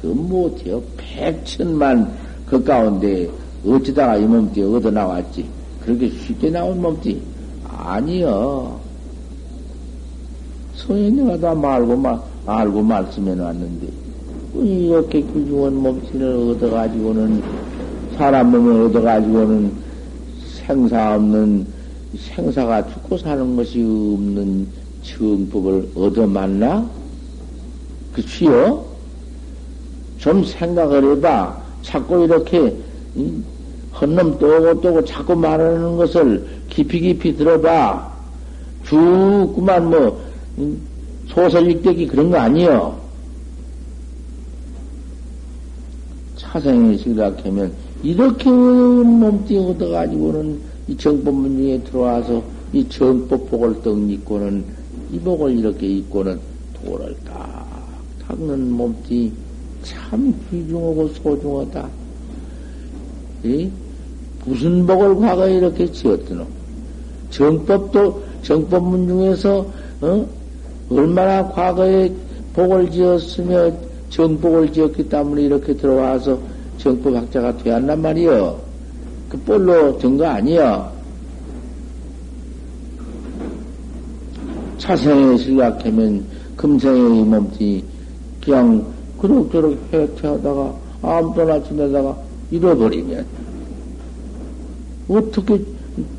그 0.00 0.08
못해요. 0.08 0.82
백천만 0.98 2.23
그 2.46 2.62
가운데 2.62 3.28
어찌다가 3.66 4.16
이 4.16 4.24
몸띠 4.24 4.62
얻어 4.62 4.90
나왔지. 4.90 5.48
그렇게 5.80 6.10
쉽게 6.10 6.50
나온 6.50 6.80
몸띠? 6.80 7.20
아니요. 7.66 8.78
소인이가 10.74 11.38
다 11.38 11.54
말고 11.54 11.96
막, 11.96 12.28
알고 12.46 12.82
말씀해 12.82 13.34
놨는데, 13.34 13.88
이렇게 14.54 15.20
귀중한 15.20 15.74
몸신을 15.76 16.50
얻어가지고는, 16.50 17.42
사람 18.16 18.50
몸을 18.50 18.86
얻어가지고는 18.86 19.72
생사 20.66 21.14
없는, 21.14 21.66
생사가 22.18 22.86
죽고 22.88 23.18
사는 23.18 23.56
것이 23.56 23.80
없는 23.80 24.68
정법을 25.02 25.90
얻어 25.94 26.26
만나? 26.26 26.88
그치요? 28.12 28.84
좀 30.18 30.44
생각을 30.44 31.16
해봐. 31.16 31.63
자꾸 31.84 32.24
이렇게, 32.24 32.74
헛놈 34.00 34.38
또고 34.38 34.80
또고 34.80 35.04
자꾸 35.04 35.36
말하는 35.36 35.96
것을 35.96 36.44
깊이 36.68 36.98
깊이 36.98 37.36
들어봐. 37.36 38.12
죽구만 38.84 39.90
뭐, 39.90 40.20
소설 41.28 41.70
읽대기 41.70 42.08
그런 42.08 42.30
거 42.30 42.38
아니요. 42.38 42.98
차생이 46.36 46.98
생각하면 46.98 47.72
이렇게 48.02 48.50
몸띠 48.50 49.56
얻어가지고는 49.56 50.60
이 50.88 50.96
정법문 50.96 51.56
중에 51.56 51.80
들어와서 51.84 52.42
이 52.72 52.86
정법복을 52.88 53.82
떡 53.82 53.98
입고는 54.10 54.64
이 55.12 55.18
복을 55.18 55.58
이렇게 55.58 55.86
입고는 55.86 56.38
도를 56.74 57.16
딱 57.24 57.66
닦는 58.26 58.72
몸띠 58.72 59.32
참 59.84 60.34
귀중하고 60.50 61.08
소중하다. 61.08 61.88
이? 63.44 63.70
무슨 64.44 64.86
복을 64.86 65.16
과거에 65.16 65.56
이렇게 65.56 65.90
지었더노? 65.90 66.46
정법도, 67.30 68.22
정법문 68.42 69.06
중에서, 69.08 69.66
어? 70.00 70.26
얼마나 70.90 71.46
과거에 71.48 72.12
복을 72.54 72.90
지었으며 72.90 73.70
정복을 74.10 74.72
지었기 74.72 75.08
때문에 75.08 75.42
이렇게 75.42 75.74
들어와서 75.74 76.38
정법학자가 76.78 77.56
되었단 77.58 78.00
말이여. 78.00 78.60
그 79.28 79.38
볼로 79.40 79.98
된 79.98 80.16
거 80.16 80.26
아니여. 80.26 80.92
차생에 84.78 85.36
실각하면 85.38 86.24
금생의 86.56 87.24
몸뚱이 87.24 87.82
그냥 88.44 88.84
그럭저럭 89.24 89.78
해태하다가 89.90 90.74
아무도나 91.00 91.62
지내다가 91.62 92.14
잃어버리면 92.50 93.24
어떻게 95.08 95.64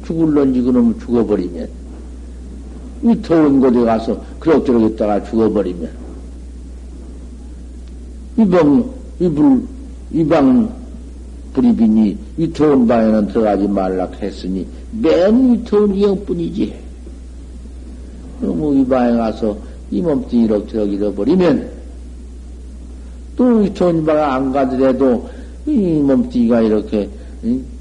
죽을런지 0.06 0.62
그러면 0.62 1.00
죽어버리면 1.00 1.70
이 3.04 3.22
더운 3.22 3.60
곳에 3.60 3.80
가서 3.86 4.20
그럭저럭 4.40 4.92
있다가 4.94 5.24
죽어버리면 5.24 5.90
이방 8.40 8.90
이불 9.20 9.62
이방 10.12 10.74
불이 11.54 11.76
비니 11.76 12.18
이 12.38 12.52
더운 12.54 12.88
방에는 12.88 13.28
들어가지 13.28 13.68
말라 13.68 14.10
했으니 14.20 14.66
맨이 14.92 15.64
더운 15.64 15.94
이형뿐이지. 15.94 16.74
그럼 18.42 18.78
이 18.78 18.86
방에 18.86 19.16
가서 19.16 19.56
이 19.92 20.02
몸뚱이 20.02 20.46
이럭저럭 20.46 20.92
잃어버리면 20.92 21.75
또 23.36 23.74
방에 24.04 24.20
안 24.20 24.52
가더라도 24.52 25.30
이 25.66 25.72
몸뚱이가 25.72 26.62
이렇게 26.62 27.10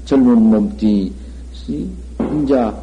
젊은 0.05 0.41
몸뚱이 0.41 1.11
인자 2.19 2.75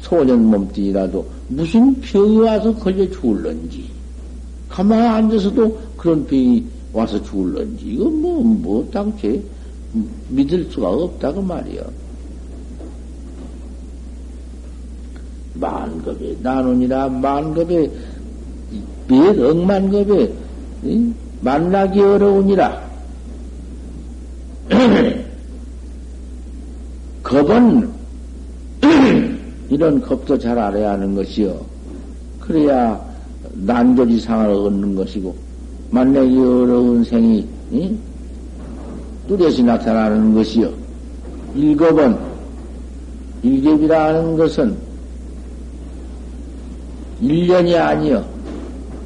소년 0.00 0.44
몸뚱이라도 0.46 1.26
무슨 1.48 2.00
병이 2.00 2.38
와서 2.38 2.74
걸려 2.76 3.08
죽을런지 3.10 3.84
가만히 4.68 5.06
앉아서도 5.06 5.78
그런 5.96 6.26
병이 6.26 6.64
와서 6.92 7.22
죽을런지 7.22 7.86
이거 7.86 8.04
뭐 8.10 8.42
뭐 8.42 8.88
당최 8.90 9.42
믿을 10.28 10.68
수가 10.70 10.88
없다고 10.88 11.42
말이야. 11.42 11.82
만급에 15.54 16.36
나누니라 16.42 17.08
만급에 17.08 17.90
몇 19.06 19.38
억만급에 19.38 20.32
만나기 21.44 22.00
어려우니라. 22.00 22.82
겁은 27.22 27.90
이런 29.68 30.00
겁도 30.00 30.38
잘 30.38 30.58
알아야 30.58 30.92
하는 30.92 31.14
것이요. 31.14 31.60
그래야 32.40 32.98
난조지 33.52 34.20
상을 34.20 34.46
얻는 34.46 34.94
것이고 34.94 35.34
만나기 35.90 36.38
어려운 36.38 37.04
생이 37.04 37.46
응? 37.74 37.98
뚜렷이 39.28 39.62
나타나는 39.62 40.34
것이요. 40.34 40.72
일겁은 41.54 42.16
일ገብ이라 43.42 44.12
는 44.12 44.36
것은 44.36 44.74
일년이 47.20 47.76
아니요. 47.76 48.24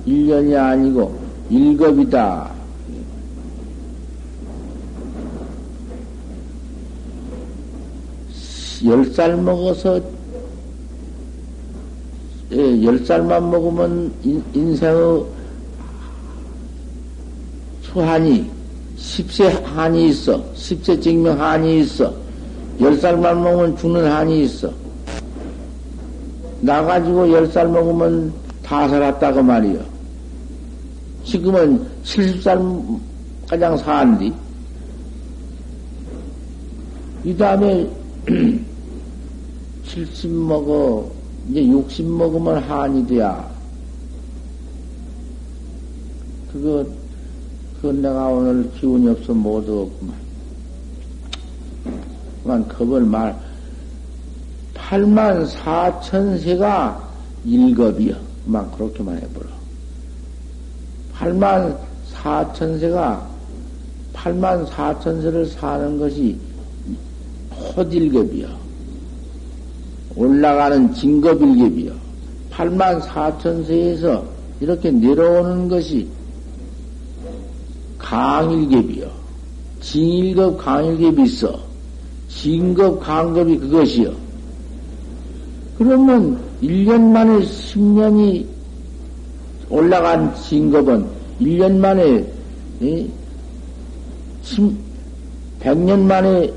일년이 0.06 0.56
아니고 0.56 1.27
일겁이다. 1.50 2.50
열 8.84 9.04
살 9.12 9.36
먹어서 9.36 10.00
예, 12.52 12.82
열 12.82 13.04
살만 13.04 13.50
먹으면 13.50 14.12
인, 14.22 14.42
인생의 14.54 15.24
수한이 17.82 18.48
10세 18.96 19.62
한이 19.64 20.08
있어. 20.08 20.42
10세 20.54 21.02
증명 21.02 21.40
한이 21.40 21.80
있어. 21.80 22.14
10살만 22.80 23.42
먹으면 23.42 23.76
죽는 23.76 24.10
한이 24.10 24.44
있어. 24.44 24.70
나가지고 26.60 27.26
10살 27.26 27.68
먹으면 27.68 28.32
다 28.62 28.88
살았다고 28.88 29.42
말이요. 29.42 29.97
지금은 31.28 31.86
70살 32.04 32.98
가장 33.46 33.76
사한디. 33.76 34.32
이 37.24 37.36
다음에 37.36 37.86
70 39.84 40.30
먹어, 40.30 41.10
이제 41.50 41.66
60 41.66 42.06
먹으면 42.06 42.62
한이 42.62 43.06
돼야. 43.06 43.46
그거 46.50 46.86
그건 47.76 48.00
내가 48.00 48.28
오늘 48.28 48.70
기운이 48.72 49.08
없어 49.10 49.34
못 49.34 49.58
얻었구만. 49.58 50.16
그만 52.42 52.68
겁을 52.68 53.02
말. 53.02 53.38
8만 54.74 55.46
4천 55.46 56.42
세가 56.42 57.06
일겁이여. 57.44 58.16
그만 58.46 58.70
그렇게만 58.72 59.18
해보라. 59.18 59.57
8만 61.18 61.76
4천 62.14 62.78
세가 62.80 63.28
8만 64.12 64.66
4천 64.66 65.22
세를 65.22 65.46
사는 65.46 65.98
것이 65.98 66.36
호딜급이여. 67.76 68.48
올라가는 70.16 70.92
진급일급이여. 70.94 71.92
8만 72.52 73.00
4천 73.00 73.66
세에서 73.66 74.24
이렇게 74.60 74.90
내려오는 74.90 75.68
것이 75.68 76.08
강일ገብ이요. 77.98 79.08
진일급 79.80 80.58
강일급이 80.58 81.22
있어. 81.24 81.60
진급 82.28 83.00
강급이 83.00 83.58
그것이요. 83.58 84.12
그러면 85.78 86.38
1년 86.62 87.00
만에 87.12 87.38
10년이 87.38 88.57
올라간 89.70 90.34
진급은 90.34 91.06
1년 91.40 91.76
만에, 91.76 92.24
예? 92.82 93.06
100년 95.60 96.00
만에 96.00 96.52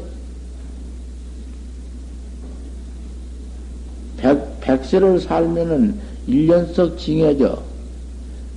100, 4.17 4.61
100세를 4.61 5.19
살면은 5.19 5.99
1년석 6.27 6.97
징해져. 6.97 7.61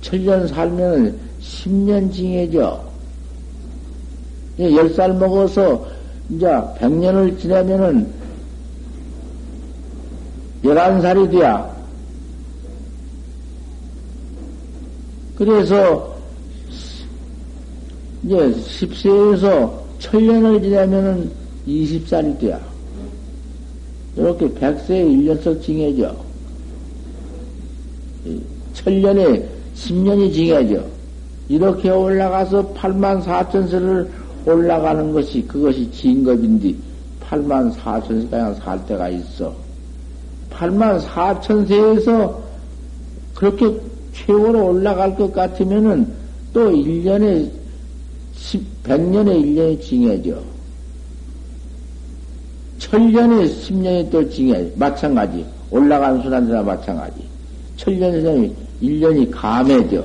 7년 0.01 0.47
살면은 0.47 1.17
10년 1.41 2.13
징해져. 2.13 2.83
10살 4.59 5.17
먹어서 5.17 5.85
이제 6.29 6.45
100년을 6.45 7.37
지나면은 7.39 8.07
11살이 10.63 11.31
돼야. 11.31 11.74
그래서 15.35 16.15
이제 18.23 18.35
10세에서 18.35 19.71
천년을 19.99 20.61
지나면은 20.61 21.31
20살이 21.67 22.39
돼야. 22.39 22.59
이렇게 24.15 24.47
100세에 24.47 24.87
1년씩 24.87 25.61
징해져. 25.61 26.15
천년에 28.73 29.47
10년이 29.75 30.33
징해져. 30.33 30.83
이렇게 31.49 31.89
올라가서 31.89 32.73
8만 32.73 33.21
4천세를 33.23 34.07
올라가는 34.45 35.11
것이 35.11 35.45
그것이 35.45 35.89
진급인데 35.91 36.73
8만 37.21 37.73
4천세 37.73 38.29
가량 38.31 38.55
살 38.55 38.85
때가 38.85 39.09
있어. 39.09 39.53
8만 40.49 40.99
4천세에서 41.01 42.35
그렇게 43.35 43.79
최고로 44.15 44.67
올라갈 44.67 45.15
것 45.15 45.31
같으면은 45.33 46.07
또 46.53 46.71
1년에 46.71 47.49
10, 48.35 48.83
100년에 48.83 49.41
1년이 49.41 49.81
징해져. 49.81 50.41
천년에 52.77 53.45
10년이 53.45 54.09
또 54.09 54.27
징해. 54.29 54.71
마찬가지. 54.75 55.45
올라가는 55.69 56.21
순환들나 56.21 56.61
마찬가지. 56.61 57.21
천년에 57.77 58.53
1년이 58.81 59.29
감해져. 59.31 60.03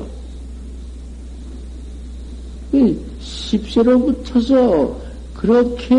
10세로부터서 2.73 4.95
그렇게 5.35 5.95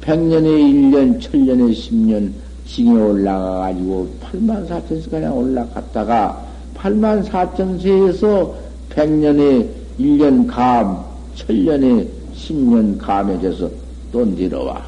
100년에 0.00 0.46
1년, 0.46 1.20
1000년에 1.20 1.72
10년 1.72 2.30
징에 2.66 2.92
올라가가지고 2.92 4.08
8만 4.22 4.68
4천세가량 4.68 5.36
올라갔다가 5.36 6.43
8만 6.84 7.24
4천 7.24 7.80
세에서 7.80 8.54
100년에 8.90 9.66
1년 9.98 10.46
감, 10.46 11.02
1000년에 11.34 12.06
10년 12.36 12.98
감해져서 12.98 13.70
또 14.12 14.22
내려와. 14.26 14.84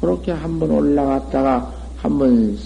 그렇게 0.00 0.32
한 0.32 0.58
번 0.58 0.70
올라갔다가 0.70 1.70
한 1.98 2.18
번 2.18 2.56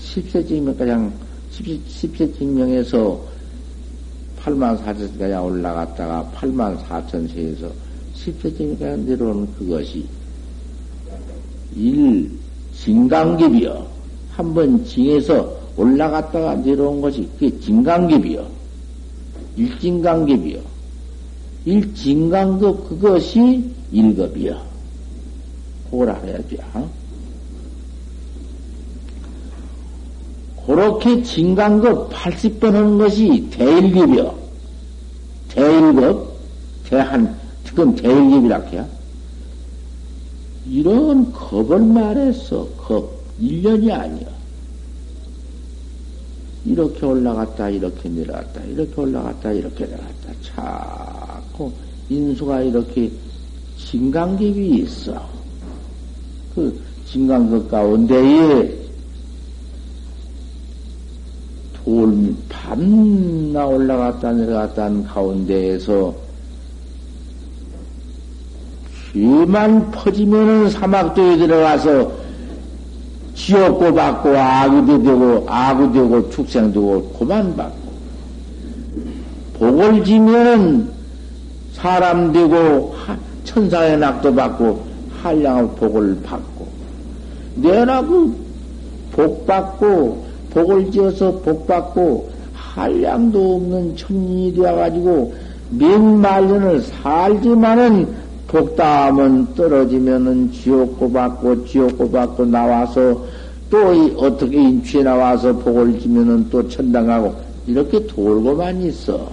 10세 0.00 0.48
증명 0.48 0.74
가장 0.78 1.12
10, 1.50 1.78
세 2.16 2.32
증명에서 2.32 3.20
8만 4.42 4.82
4천까지 4.82 5.44
올라갔다가 5.44 6.32
8만 6.34 6.78
4천 6.86 7.30
세에서 7.34 7.70
10세 8.16 8.56
증명까지 8.56 9.02
내려오는 9.02 9.46
그것이 9.58 10.06
일 11.76 12.30
진강깁이요. 12.74 13.86
한 14.30 14.54
번 14.54 14.82
징에서 14.86 15.61
올라갔다가 15.76 16.56
내려온 16.56 17.00
것이 17.00 17.28
그게 17.38 17.58
진강깁이요. 17.60 18.46
일진강깁이요. 19.56 20.60
일진강급 21.64 22.88
그것이 22.88 23.70
일급이요. 23.92 24.60
그걸 25.90 26.10
알아야죠. 26.10 26.56
그렇게 30.66 31.22
진강급 31.22 32.10
80번 32.10 32.72
하는 32.72 32.98
것이 32.98 33.48
대일급이요. 33.50 34.34
대일급, 35.48 36.28
대한, 36.88 37.36
그건 37.66 37.94
대일급이라 37.94 38.60
해요. 38.60 38.86
이런 40.68 41.32
겁을 41.32 41.80
말했어. 41.80 42.66
겁. 42.76 43.22
1년이 43.40 43.90
아니야. 43.90 44.31
이렇게 46.64 47.04
올라갔다, 47.04 47.68
이렇게 47.70 48.08
내려갔다, 48.08 48.62
이렇게 48.62 49.00
올라갔다, 49.00 49.52
이렇게 49.52 49.84
내려갔다. 49.84 50.32
자꾸 50.42 51.72
인수가 52.08 52.62
이렇게 52.62 53.10
진강급이 53.78 54.82
있어. 54.82 55.28
그 56.54 56.80
진강급 57.06 57.70
가운데에 57.70 58.82
돌, 61.84 62.34
밤나 62.48 63.66
올라갔다 63.66 64.32
내려갔다 64.32 64.84
한 64.84 65.02
가운데에서 65.02 66.14
귀만 69.12 69.90
퍼지면은 69.90 70.70
사막도에 70.70 71.38
들어가서 71.38 72.21
지옥고 73.34 73.94
받고 73.94 74.36
아구도 74.36 75.02
되고 75.02 75.46
아구 75.48 75.92
되고 75.92 76.30
축생되고 76.30 77.02
고만 77.14 77.56
받고. 77.56 77.92
복을 79.58 80.04
지면은 80.04 80.90
사람 81.72 82.32
되고 82.32 82.94
천사의 83.44 83.98
낙도 83.98 84.34
받고 84.34 84.84
한량의 85.22 85.68
복을 85.76 86.18
받고. 86.22 86.66
내라고 87.56 88.34
복 89.12 89.46
받고 89.46 90.24
복을 90.50 90.90
지어서 90.90 91.32
복 91.40 91.66
받고 91.66 92.30
한량도 92.52 93.56
없는 93.56 93.96
천인이 93.96 94.54
되어가지고 94.54 95.34
몇 95.70 96.00
말년을 96.00 96.82
살지만은 96.82 98.21
복담은 98.52 99.54
떨어지면은 99.54 100.52
지옥고 100.52 101.10
받고 101.10 101.64
지옥고 101.64 102.10
받고 102.10 102.44
나와서 102.44 103.24
또 103.70 103.78
어떻게 104.18 104.62
인취에 104.62 105.02
나와서 105.02 105.56
복을 105.56 105.98
지면은 105.98 106.50
또 106.50 106.68
천당하고 106.68 107.34
이렇게 107.66 108.06
돌고만 108.06 108.82
있어. 108.82 109.30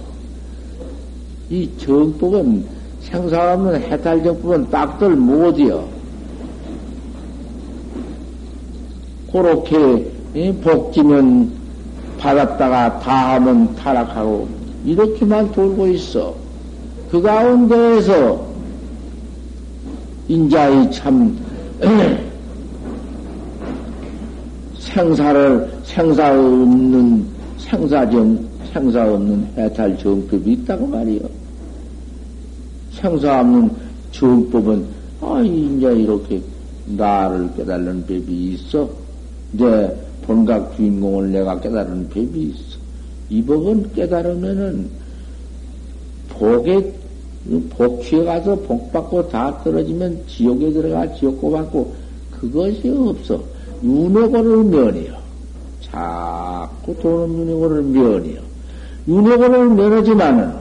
이 1.50 1.68
정법은 1.76 2.64
생사 3.02 3.52
없는 3.52 3.82
해탈 3.82 4.24
정법은 4.24 4.70
딱들 4.70 5.10
못이여. 5.16 5.86
그렇게 9.30 10.10
복지면 10.62 11.52
받았다가 12.18 13.00
다 13.00 13.34
하면 13.34 13.74
타락하고 13.76 14.48
이렇게만 14.86 15.52
돌고 15.52 15.88
있어. 15.88 16.34
그 17.10 17.20
가운데에서 17.20 18.49
인자의 20.30 20.92
참 20.92 21.36
생사를 24.78 25.68
생사 25.82 26.30
없는 26.32 27.26
생사정 27.58 28.38
생사 28.72 29.12
없는 29.12 29.44
해탈 29.56 29.98
정법이 29.98 30.52
있다고 30.52 30.86
말이요. 30.86 31.20
생사 32.92 33.40
없는 33.40 33.70
정법은 34.12 34.86
아 35.20 35.42
인자 35.44 35.90
이렇게 35.90 36.40
나를 36.86 37.50
깨달는 37.56 38.02
법이 38.02 38.52
있어. 38.54 38.88
내 39.50 39.92
본각 40.22 40.76
주인공을 40.76 41.32
내가 41.32 41.58
깨달은 41.58 42.08
법이 42.08 42.40
있어. 42.40 42.78
이 43.30 43.42
법은 43.42 43.94
깨달으면은 43.94 44.88
복에 46.28 46.99
복취에 47.70 48.24
가서 48.24 48.54
복 48.56 48.92
받고 48.92 49.28
다 49.28 49.58
떨어지면 49.62 50.24
지옥에 50.26 50.70
들어가 50.72 51.12
지옥고 51.14 51.50
받고 51.50 51.94
그것이 52.30 52.88
없어. 52.88 53.42
윤회고를 53.82 54.64
면해요. 54.64 55.14
자꾸 55.80 56.94
도는 57.00 57.38
윤회고를 57.38 57.82
면해요. 57.82 58.40
윤회고를 59.08 59.70
면하지만은 59.70 60.52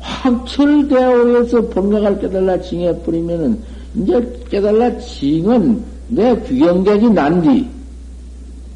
확철대오에서 0.00 1.60
본각을 1.68 2.18
깨달라 2.18 2.58
징해 2.60 2.98
뿌리면은 3.02 3.58
이제 3.94 4.44
깨달라 4.50 4.96
징은 4.98 5.82
내 6.08 6.40
귀경객이 6.42 7.10
난디 7.10 7.68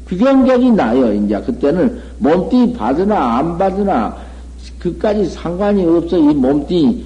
귀경객이 0.09 0.71
나요. 0.71 1.13
이제 1.13 1.39
그때는 1.41 1.99
몸띠 2.19 2.73
받으나 2.73 3.37
안 3.37 3.57
받으나 3.57 4.15
그까지 4.77 5.25
상관이 5.25 5.85
없어. 5.85 6.17
이 6.17 6.21
몸뚱이, 6.21 7.03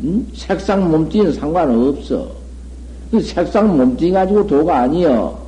음? 0.00 0.26
색상 0.34 0.90
몸뚱이는 0.90 1.32
상관없어. 1.32 2.28
그 3.10 3.20
색상 3.20 3.76
몸뚱이 3.76 4.12
가지고 4.12 4.46
도가 4.46 4.80
아니여. 4.80 5.44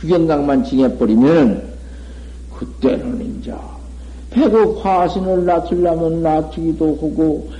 규경각만 0.00 0.64
징해버리면, 0.64 1.62
그때는 2.56 3.38
이제, 3.40 3.52
배고 4.30 4.80
화신을 4.80 5.44
낮추려면 5.44 6.22
낮추기도 6.22 6.94
하고, 6.94 7.50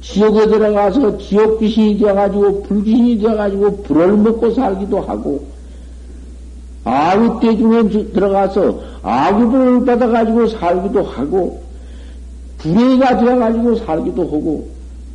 지옥에 0.00 0.46
들어가서 0.46 1.18
지옥 1.18 1.60
귀신이 1.60 1.98
되어가지고, 1.98 2.62
불귀신이 2.62 3.18
되어가지고, 3.18 3.82
불을 3.82 4.16
먹고 4.16 4.54
살기도 4.54 5.00
하고, 5.00 5.44
아구 6.84 7.40
때 7.40 7.56
중에 7.56 8.10
들어가서 8.12 8.80
아구불을 9.02 9.84
받아가지고 9.84 10.46
살기도 10.48 11.02
하고, 11.02 11.62
불의가 12.60 13.18
되어가지고 13.18 13.76
살기도 13.76 14.22
하고, 14.24 14.68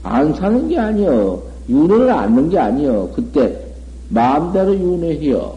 안 0.03 0.33
사는 0.33 0.67
게 0.67 0.77
아니여. 0.77 1.41
윤회를 1.69 2.09
안는 2.09 2.49
게 2.49 2.59
아니여. 2.59 3.09
그때 3.15 3.57
마음대로 4.09 4.75
윤회해요. 4.75 5.55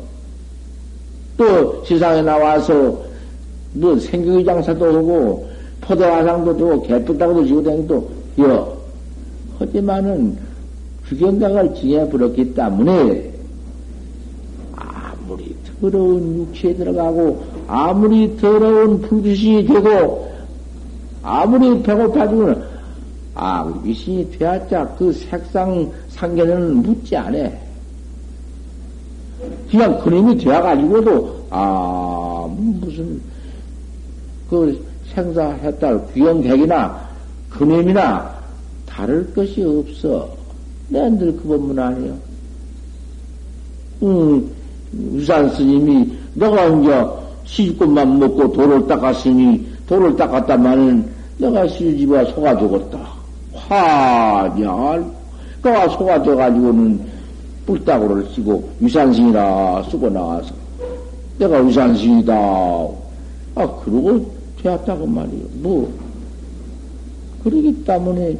또 1.37 1.85
세상에 1.85 2.23
나와서 2.23 2.99
뭐 3.73 3.99
생경의 3.99 4.45
장사도 4.45 4.85
하고, 4.85 5.49
포대화상도 5.81 6.57
되고, 6.57 6.83
개뿔따고도 6.83 7.47
지고 7.47 7.63
다니도 7.63 8.09
여. 8.41 8.77
하지만은 9.59 10.37
규경각을 11.07 11.75
지해버렸기 11.75 12.55
때문에 12.55 13.31
아무리 14.77 15.55
더러운 15.81 16.39
육체에 16.39 16.75
들어가고, 16.75 17.43
아무리 17.67 18.37
더러운 18.37 19.01
불빛이 19.03 19.67
되고, 19.67 20.28
아무리 21.29 21.83
배고파지고는 21.83 22.63
아, 23.35 23.63
우리 23.63 23.89
미신이 23.89 24.31
되었자 24.39 24.87
그 24.99 25.13
색상 25.13 25.91
상견은 26.09 26.83
묻지 26.83 27.17
않아. 27.17 27.51
그냥 29.71 30.01
그림이 30.01 30.39
되어가지고도, 30.39 31.47
아, 31.51 32.49
무슨, 32.81 33.21
그 34.49 34.85
생사했달 35.15 36.09
귀영객이나 36.15 37.09
그림이나 37.51 38.35
다를 38.87 39.33
것이 39.35 39.63
없어. 39.63 40.29
내늘 40.89 41.37
그 41.37 41.47
법문 41.47 41.79
아니요. 41.79 42.17
응, 44.03 44.51
유산 45.13 45.49
스님이, 45.55 46.11
너가 46.35 46.67
이제 46.67 47.07
시집꽃만 47.45 48.19
먹고 48.19 48.51
돌을 48.53 48.87
닦았으니, 48.89 49.65
돌을 49.87 50.17
닦았다마는 50.17 51.18
내가 51.39 51.67
시집와 51.69 52.25
속아 52.27 52.59
죽었다. 52.59 52.99
화냐, 53.55 55.05
그가 55.63 55.89
속아 55.89 56.23
져가지고는 56.23 57.01
뿔따구를 57.67 58.27
쓰고 58.35 58.69
유산신이라 58.81 59.85
쓰고 59.91 60.09
나와서 60.11 60.53
내가 61.39 61.65
유산신이다. 61.65 62.35
아, 63.55 63.67
그러고 63.85 64.35
되었다고 64.63 65.07
말이요. 65.07 65.45
뭐. 65.63 65.93
그러기 67.45 67.85
때문에 67.85 68.37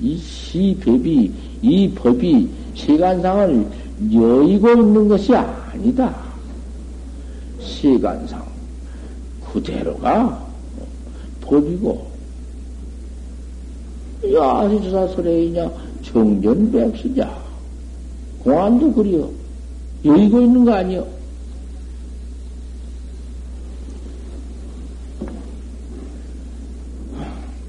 이 0.00 0.16
시법이, 0.18 1.32
이 1.62 1.90
법이 1.94 2.48
세간상을 2.76 3.66
여의고 4.12 4.70
있는 4.70 5.08
것이 5.08 5.34
아니다. 5.34 6.14
시간상 7.60 8.42
그대로가 9.52 10.51
법이고, 11.42 12.10
야, 14.34 14.42
아시조사 14.42 15.08
소래이냐, 15.08 15.70
정전백수자. 16.02 17.42
공안도 18.44 18.92
그리요. 18.92 19.30
여의고 20.04 20.40
있는 20.40 20.64
거 20.64 20.72
아니요. 20.72 21.06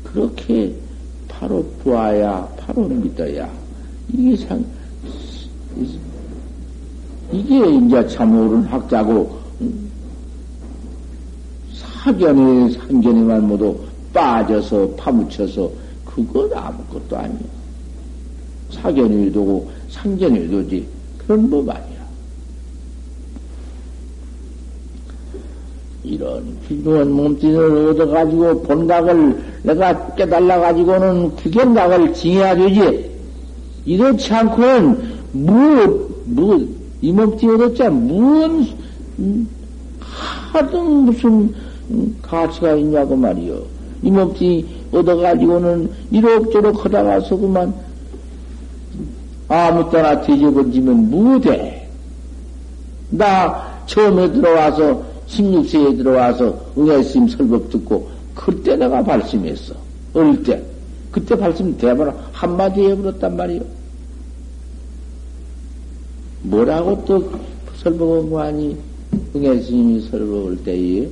그렇게 0.04 0.74
바로 1.28 1.64
보아야, 1.84 2.48
바로 2.58 2.88
믿어야. 2.88 3.52
이게 4.10 4.36
상, 4.46 4.64
이게 7.32 7.76
이제 7.76 8.08
참 8.08 8.38
옳은 8.38 8.64
학자고, 8.64 9.40
사견이, 12.04 12.74
상견이만 12.74 13.48
모두 13.48 13.78
빠져서 14.14 14.90
파묻혀서, 14.98 15.72
그건 16.04 16.52
아무것도 16.54 17.16
아니야. 17.18 17.40
사견이 18.72 19.32
도고, 19.32 19.72
상견이 19.90 20.50
도지. 20.50 20.86
그런 21.18 21.50
법 21.50 21.70
아니야. 21.70 22.04
이런 26.04 26.44
귀중한 26.68 27.10
몸뚱이를 27.10 27.88
얻어가지고 27.92 28.64
본각을 28.64 29.42
내가 29.64 30.16
깨달아가지고는 30.16 31.36
그 31.38 31.50
견각을 31.50 32.14
징해야 32.14 32.54
되지. 32.54 33.10
이렇지 33.86 34.34
않고는 34.34 35.14
뭐, 35.32 36.10
뭐, 36.26 36.68
이 37.02 37.14
몸뚱이 37.14 37.56
얻었자, 37.56 37.90
무슨, 37.90 38.68
음, 39.20 39.48
하든 40.52 40.86
무슨 41.06 41.30
음, 41.32 41.73
가치가 42.22 42.76
있냐고 42.76 43.16
말이요. 43.16 43.62
이 44.04 44.12
몸뚱이 44.12 44.66
얻어가지고는 44.92 45.90
이럭저럭 46.12 46.86
하다가서 46.86 47.38
그만 47.38 47.74
아무 49.48 49.90
때나 49.90 50.22
뒤집어지면 50.22 51.10
무대. 51.10 51.88
나 53.10 53.84
처음에 53.86 54.32
들어와서 54.32 55.04
16세에 55.28 55.98
들어와서 55.98 56.56
응애스님 56.78 57.28
설법 57.28 57.70
듣고 57.70 58.10
그때 58.34 58.76
내가 58.76 59.04
발심했어. 59.04 59.76
어릴 60.14 60.44
때. 60.44 60.62
그때 61.12 61.36
발심 61.36 61.78
대박 61.78 62.18
한마디 62.32 62.82
해버렸단 62.82 63.38
말이요. 63.38 63.62
뭐라고 66.44 67.06
또 67.06 67.32
설법한 67.78 68.30
거 68.30 68.42
아니? 68.42 68.76
응애스님이 69.36 70.02
설법할 70.10 70.58
때에 70.64 71.10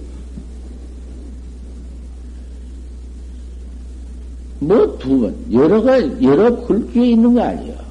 뭐 4.62 4.97
두 4.99 5.20
번, 5.22 5.36
여러 5.51 5.82
가 5.82 5.99
여러 6.22 6.55
글귀에 6.68 7.12
있는 7.12 7.34
거 7.34 7.41
아니야. 7.41 7.82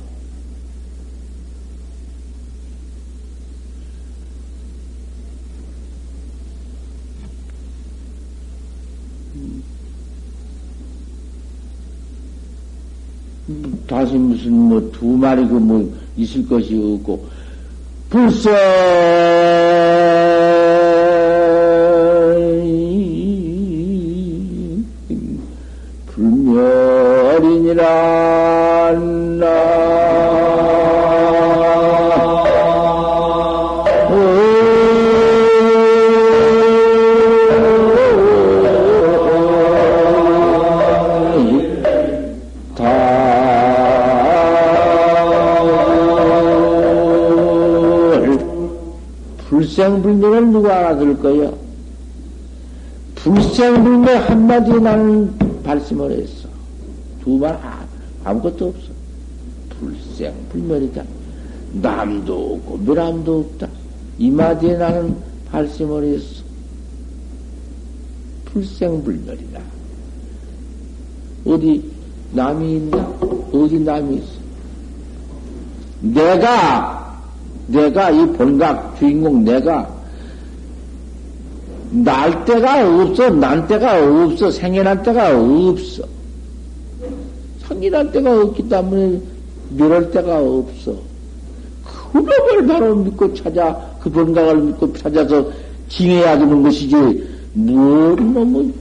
다시 13.88 14.14
무슨 14.14 14.52
뭐 14.52 14.92
두 14.92 15.06
마리고 15.06 15.58
뭐 15.58 15.92
있을 16.16 16.46
것이 16.46 16.76
없고 16.76 17.26
불사 18.08 18.48
누가 50.60 50.76
알아들 50.78 51.16
거요? 51.18 51.56
불생불멸 53.14 54.16
한마디 54.18 54.72
나는 54.78 55.32
발심을 55.62 56.12
했어. 56.12 56.48
두 57.24 57.38
말 57.38 57.58
아무것도 58.24 58.68
없어. 58.68 58.88
불생불멸이다. 59.78 61.02
남도 61.80 62.54
없고 62.54 62.78
멸함도 62.84 63.38
없다. 63.40 63.68
이 64.18 64.30
마디에 64.30 64.76
나는 64.76 65.16
발심을 65.50 66.04
했어. 66.04 66.42
불생불멸이다. 68.46 69.60
어디 71.46 71.90
남이 72.34 72.76
있나? 72.76 72.98
어디 73.52 73.78
남이 73.80 74.16
있어? 74.16 74.40
내가 76.02 77.18
내가 77.68 78.10
이 78.10 78.26
본각 78.32 78.98
주인공 78.98 79.42
내가 79.44 79.99
날 82.30 82.44
때가 82.44 83.02
없어, 83.02 83.28
난 83.30 83.66
때가 83.66 84.24
없어, 84.24 84.50
생겨날 84.50 85.02
때가 85.02 85.36
없어. 85.36 86.04
생겨날 87.66 88.12
때가 88.12 88.42
없기 88.42 88.68
때문에 88.68 89.20
멸할 89.76 90.10
때가 90.12 90.38
없어. 90.40 90.94
그놈을 92.12 92.66
바로 92.66 92.94
믿고 92.96 93.34
찾아, 93.34 93.76
그 94.00 94.10
본각을 94.10 94.62
믿고 94.62 94.92
찾아서 94.92 95.50
징해야 95.88 96.38
되는 96.38 96.62
것이지, 96.62 96.94
뭔 97.52 98.32
놈은, 98.32 98.74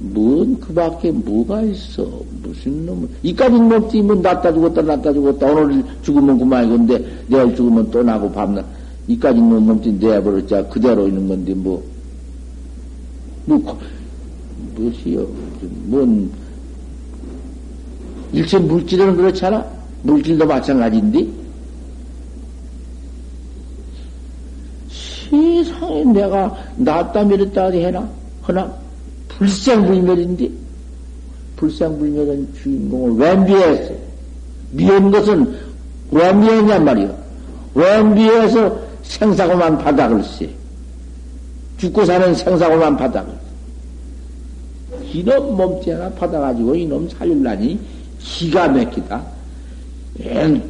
뭔그 0.00 0.74
밖에 0.74 1.12
뭐가 1.12 1.62
있어. 1.62 2.04
무슨 2.42 2.84
놈은. 2.84 3.08
이까지 3.22 3.56
놈 3.60 3.88
뛰면 3.88 4.22
낫다 4.22 4.52
죽었다, 4.52 4.82
낫다 4.82 5.12
죽었다. 5.12 5.46
오늘 5.52 5.84
죽으면 6.02 6.38
그만이건데, 6.38 7.24
내일 7.28 7.54
죽으면 7.54 7.88
또 7.92 8.02
나고 8.02 8.30
밤낮. 8.32 8.64
이까지 9.06 9.40
놈 9.40 9.66
몸띠 9.66 9.92
내버렸자 9.92 10.66
그대로 10.68 11.06
있는 11.06 11.28
건데, 11.28 11.54
뭐. 11.54 11.91
뭐, 13.44 13.78
무엇이요? 14.74 15.26
뭔, 15.86 16.30
일체 18.32 18.58
물질은 18.58 19.16
그렇잖아? 19.16 19.64
물질도 20.02 20.46
마찬가지인데? 20.46 21.26
세상에 24.88 26.04
내가 26.04 26.54
낫다 26.76 27.24
미랬다 27.24 27.70
해나? 27.70 28.08
허나? 28.46 28.72
불생불멸인데? 29.28 30.50
불생불멸은 31.56 32.54
주인공을 32.54 33.12
왜 33.16 33.36
미했어? 33.36 33.94
미운 34.72 35.10
것은 35.10 35.56
왜 36.10 36.32
미했냔 36.32 36.84
말이요. 36.84 37.18
왜 37.74 38.02
미해서 38.02 38.78
생사고만 39.02 39.78
바닥을 39.78 40.22
쎄? 40.24 40.48
죽고 41.82 42.04
사는 42.04 42.32
생사고만 42.32 42.96
바닥을. 42.96 43.32
이놈 45.12 45.56
몸띠 45.56 45.90
하나 45.90 46.08
받아가지고 46.10 46.76
이놈 46.76 47.08
살릴라니 47.08 47.76
기가 48.20 48.68
막히다. 48.68 49.20
엔 50.20 50.62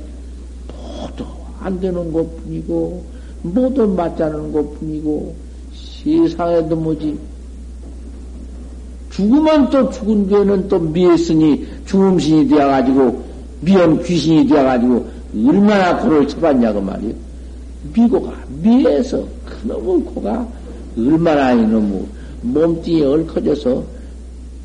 모두 0.69 1.27
안 1.61 1.79
되는 1.79 2.11
것 2.11 2.25
뿐이고, 2.39 3.05
모두 3.43 3.87
맞자는 3.89 4.53
것 4.53 4.81
뿐이고, 4.81 5.35
세상에도 5.75 6.77
뭐지, 6.77 7.19
죽으면 9.11 9.69
또 9.69 9.91
죽은 9.91 10.29
뒤에는 10.29 10.69
또 10.69 10.79
미했으니 10.79 11.67
죽음신이 11.85 12.49
되어가지고 12.49 13.23
미연 13.61 14.03
귀신이 14.03 14.47
되어가지고 14.47 15.07
얼마나 15.47 15.99
고를 15.99 16.27
쳐봤냐고 16.27 16.81
말이요. 16.81 17.13
미고가 17.93 18.33
미해서 18.63 19.23
그놈의 19.45 20.05
고가 20.05 20.62
얼마나 20.97 21.53
이놈의 21.53 22.07
몸뚱이에 22.43 23.05
얽혀져서 23.05 23.85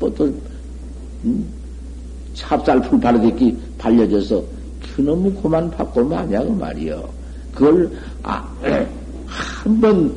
뭐또 0.00 0.24
음? 1.24 1.44
찹쌀풀 2.34 3.00
바르듯이 3.00 3.56
발려져서 3.78 4.42
그놈의 4.96 5.32
고만 5.34 5.70
받고 5.70 6.04
마냐고 6.04 6.52
말이요. 6.54 7.08
그걸 7.54 7.90
아, 8.22 8.48
한 9.26 9.80
번 9.80 10.14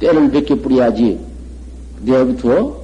때를 0.00 0.30
벗겨 0.30 0.54
뿌려야지 0.54 1.18
내부터 2.02 2.76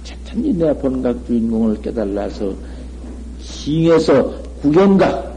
어쨌든 0.00 0.58
내 0.58 0.72
본각 0.74 1.26
주인공을 1.26 1.80
깨달아서 1.82 2.54
징해서 3.40 4.32
구경가. 4.62 5.32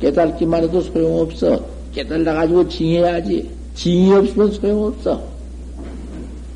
깨달기만 0.00 0.64
해도 0.64 0.80
소용없어. 0.82 1.75
깨달아가지고 1.96 2.68
징해야지. 2.68 3.50
징이 3.74 4.12
없으면 4.12 4.52
소용없어. 4.52 5.22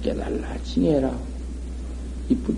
깨달라, 0.03 0.55
징해라. 0.65 1.11
이쁘 2.29 2.55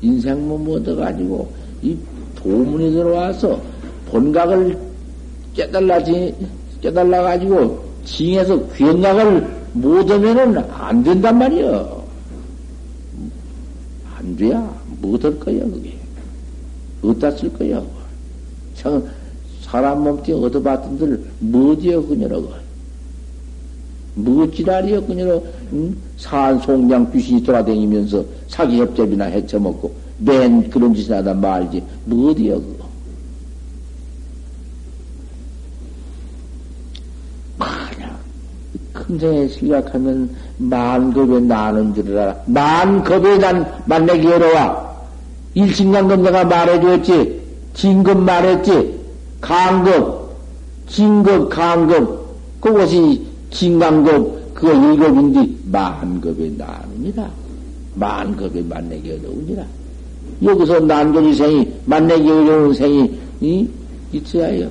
인생문 0.00 0.64
뭐 0.64 0.76
얻어가지고, 0.76 1.52
이 1.82 1.96
도문이 2.36 2.90
들어와서 2.90 3.60
본각을 4.06 4.78
깨달라, 5.54 6.02
징, 6.02 6.34
깨달아가지고, 6.80 7.84
징해서 8.04 8.66
귀행각을 8.72 9.62
못 9.74 10.10
하면은 10.10 10.58
안 10.70 11.04
된단 11.04 11.38
말이여. 11.38 12.04
안 14.16 14.36
돼야. 14.36 14.82
못할 15.00 15.38
거야, 15.38 15.60
그게. 15.64 15.96
어디다 17.02 17.30
쓸 17.32 17.52
거야, 17.52 17.82
참, 18.74 19.04
사람 19.72 20.04
몸뚱이 20.04 20.44
얻어봤던들, 20.44 21.24
뭐지여, 21.38 22.02
그녀라고. 22.02 22.52
뭐 24.16 24.50
지랄이여, 24.50 25.06
그녀로, 25.06 25.46
응? 25.72 25.96
산송장 26.18 27.10
귀신이 27.10 27.42
돌아다니면서 27.42 28.22
사기협잡이나 28.48 29.24
해쳐먹고, 29.24 29.90
맨 30.18 30.68
그런 30.68 30.92
짓을 30.94 31.16
하다 31.16 31.32
말지. 31.32 31.82
뭐 32.04 32.30
어디여, 32.30 32.56
그거. 32.56 32.92
큰생에 38.92 39.48
생각하면 39.48 40.36
만급에 40.58 41.40
나는 41.40 41.94
줄 41.94 42.16
알아. 42.18 42.36
만급에 42.44 43.38
난 43.38 43.66
만나기 43.86 44.26
어려워. 44.26 45.08
일신강급 45.54 46.20
내가 46.20 46.44
말해줬지. 46.44 47.40
진급 47.74 48.18
말했지. 48.18 49.01
강급, 49.42 50.30
진급, 50.86 51.50
강급. 51.50 52.22
그것이 52.60 53.26
진강급, 53.50 54.54
그거 54.54 54.72
일급인데 54.72 55.52
만급에 55.64 56.48
나눕니다. 56.56 57.28
만급에 57.96 58.62
만나기 58.62 59.10
어려우니라. 59.10 59.66
여기서 60.42 60.80
난조리 60.80 61.34
생이, 61.34 61.72
만나기 61.84 62.30
어려운 62.30 62.72
생이, 62.72 63.10
이, 63.40 63.68
있어야 64.12 64.46
해요. 64.46 64.70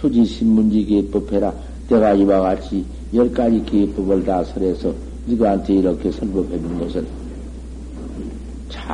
수지신문지 0.00 0.84
기법해라. 0.84 1.54
내가 1.88 2.14
이와 2.14 2.40
같이 2.40 2.84
열 3.14 3.32
가지 3.32 3.62
기법을 3.62 4.24
다 4.24 4.42
설해서 4.44 4.92
너희한테 5.26 5.74
이렇게 5.74 6.10
설법해 6.10 6.50
준 6.58 6.78
것은 6.80 7.27
잘 8.68 8.86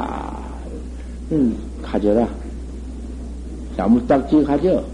가져라. 1.83 2.29
야무딱지 3.79 4.43
가져. 4.45 4.85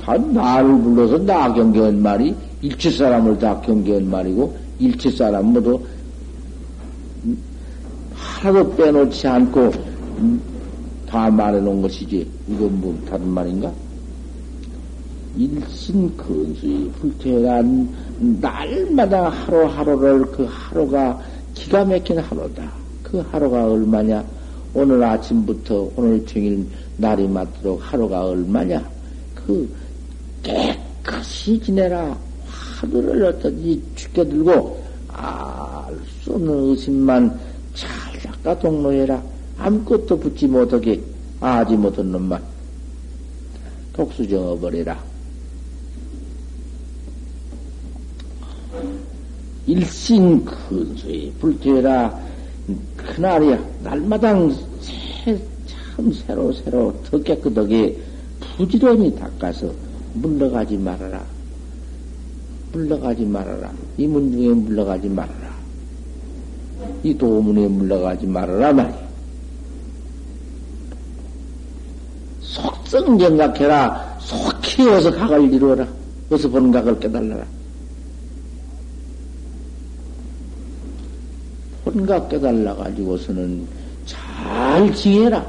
다 0.00 0.16
나를 0.18 0.78
불러서 0.82 1.18
나 1.18 1.52
경계한 1.52 2.02
말이 2.02 2.34
일체 2.60 2.90
사람을 2.90 3.38
다 3.38 3.58
경계한 3.60 4.10
말이고 4.10 4.54
일체 4.78 5.10
사람 5.10 5.52
모두 5.52 5.80
하나도 8.14 8.76
빼놓지 8.76 9.26
않고 9.26 9.70
다 11.08 11.30
말해놓은 11.30 11.80
것이지 11.80 12.28
이건 12.48 12.80
뭐 12.80 12.98
다른 13.08 13.28
말인가? 13.28 13.72
일신 15.36 16.14
근수의 16.16 16.90
불태란 17.00 17.88
날마다 18.40 19.30
하루하루를 19.30 20.26
그 20.26 20.46
하루가 20.48 21.18
기가 21.54 21.84
막힌 21.84 22.18
하루다. 22.18 22.72
그 23.02 23.18
하루가 23.18 23.66
얼마냐? 23.66 24.24
오늘 24.74 25.02
아침부터 25.02 25.90
오늘 25.96 26.24
종일 26.26 26.66
날이 26.96 27.28
맞도록 27.28 27.80
하루가 27.80 28.26
얼마냐? 28.26 28.88
그 29.34 29.68
깨끗이 30.42 31.60
지내라. 31.60 32.16
하루를 32.46 33.24
어떠지 33.26 33.82
죽여들고 33.94 34.84
알 35.08 35.74
수 36.24 36.32
없는 36.32 36.70
의심만 36.70 37.38
잘 37.74 38.18
닦아 38.20 38.58
동로해라. 38.58 39.22
아무것도 39.58 40.18
붙지 40.18 40.46
못하게 40.46 41.00
아지 41.38 41.76
못한 41.76 42.10
놈만 42.10 42.42
독수 43.92 44.26
정어버려라. 44.26 45.13
일신 49.74 50.44
근수에 50.44 51.32
불태라 51.40 52.16
그날이야 52.96 53.58
날마당 53.82 54.54
새, 54.80 55.36
참 55.66 56.12
새로 56.12 56.52
새로 56.52 56.94
더 57.10 57.18
깨끗하게 57.18 57.98
부지런히 58.56 59.14
닦아서 59.16 59.72
물러가지 60.14 60.76
말아라. 60.76 61.20
물러가지 62.72 63.24
말아라. 63.24 63.72
이 63.96 64.06
문중에 64.06 64.48
물러가지 64.50 65.08
말아라. 65.08 65.54
이 67.02 67.16
도문에 67.16 67.66
물러가지 67.66 68.26
말아라 68.28 68.72
말이야. 68.72 69.04
속성정각해라. 72.42 74.18
속히 74.20 74.88
어서 74.88 75.10
각을 75.10 75.52
이루어라. 75.52 75.84
어서 76.30 76.48
본 76.48 76.70
각을 76.70 77.00
깨달라라. 77.00 77.44
혼각 81.84 82.28
깨달라가지고서는 82.28 83.66
잘 84.06 84.94
지혜라. 84.94 85.44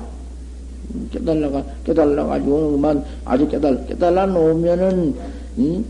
깨달라가, 1.12 1.64
깨달라가지고만 1.86 3.04
아주 3.26 3.48
깨달, 3.48 3.86
깨달라 3.88 4.26
놓으면은, 4.26 5.16
응? 5.60 5.86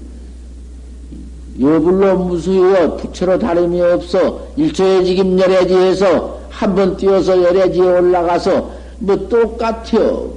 여불로 1.59 2.17
무수여 2.17 2.97
부처로 2.97 3.39
다름이 3.39 3.79
없어 3.81 4.45
일초의 4.57 5.05
지김 5.05 5.39
열애지에서 5.39 6.39
한 6.49 6.75
번 6.75 6.97
뛰어서 6.97 7.41
열애지에 7.41 7.81
올라가서 7.81 8.71
뭐 8.99 9.15
똑같아요. 9.29 10.33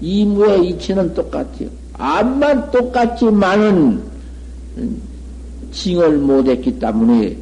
이무의 0.00 0.68
이치는 0.68 1.12
똑같아요. 1.14 1.68
암만 1.94 2.70
똑같지만은 2.70 4.02
징을 5.72 6.18
못했기 6.18 6.78
때문에 6.78 7.36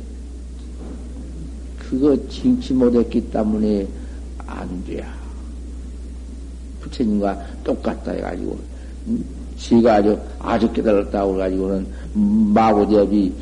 그거 1.91 2.17
징치 2.29 2.73
못했기 2.73 3.33
때문에 3.33 3.85
안 4.47 4.85
돼야. 4.85 5.13
부처님과 6.81 7.37
똑같다 7.65 8.13
해가지고, 8.13 8.57
지가 9.59 9.97
아주, 9.97 10.17
아주 10.39 10.73
깨달았다고 10.73 11.35
해가지고는 11.35 11.87
마고대업이, 12.55 13.33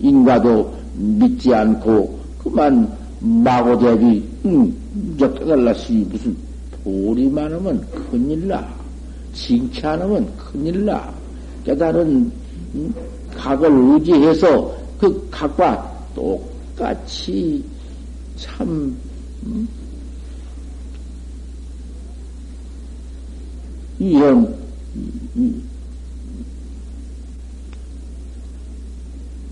인과도 0.00 0.74
믿지 0.96 1.54
않고, 1.54 2.18
그만 2.42 2.90
마고대업이, 3.20 4.24
응, 4.46 4.74
저 5.18 5.30
깨달았으니 5.34 6.04
무슨 6.04 6.34
돌이 6.82 7.28
많으면 7.28 7.86
큰일 7.90 8.48
나. 8.48 8.66
징치 9.34 9.86
않으면 9.86 10.26
큰일 10.34 10.86
나. 10.86 11.12
깨달은 11.64 12.32
각을 13.36 13.70
의지해서 13.70 14.74
그 14.98 15.28
각과 15.30 16.06
똑 16.14 16.49
똑같이 16.80 17.62
참 18.36 18.96
음? 19.44 19.68
이런 23.98 24.58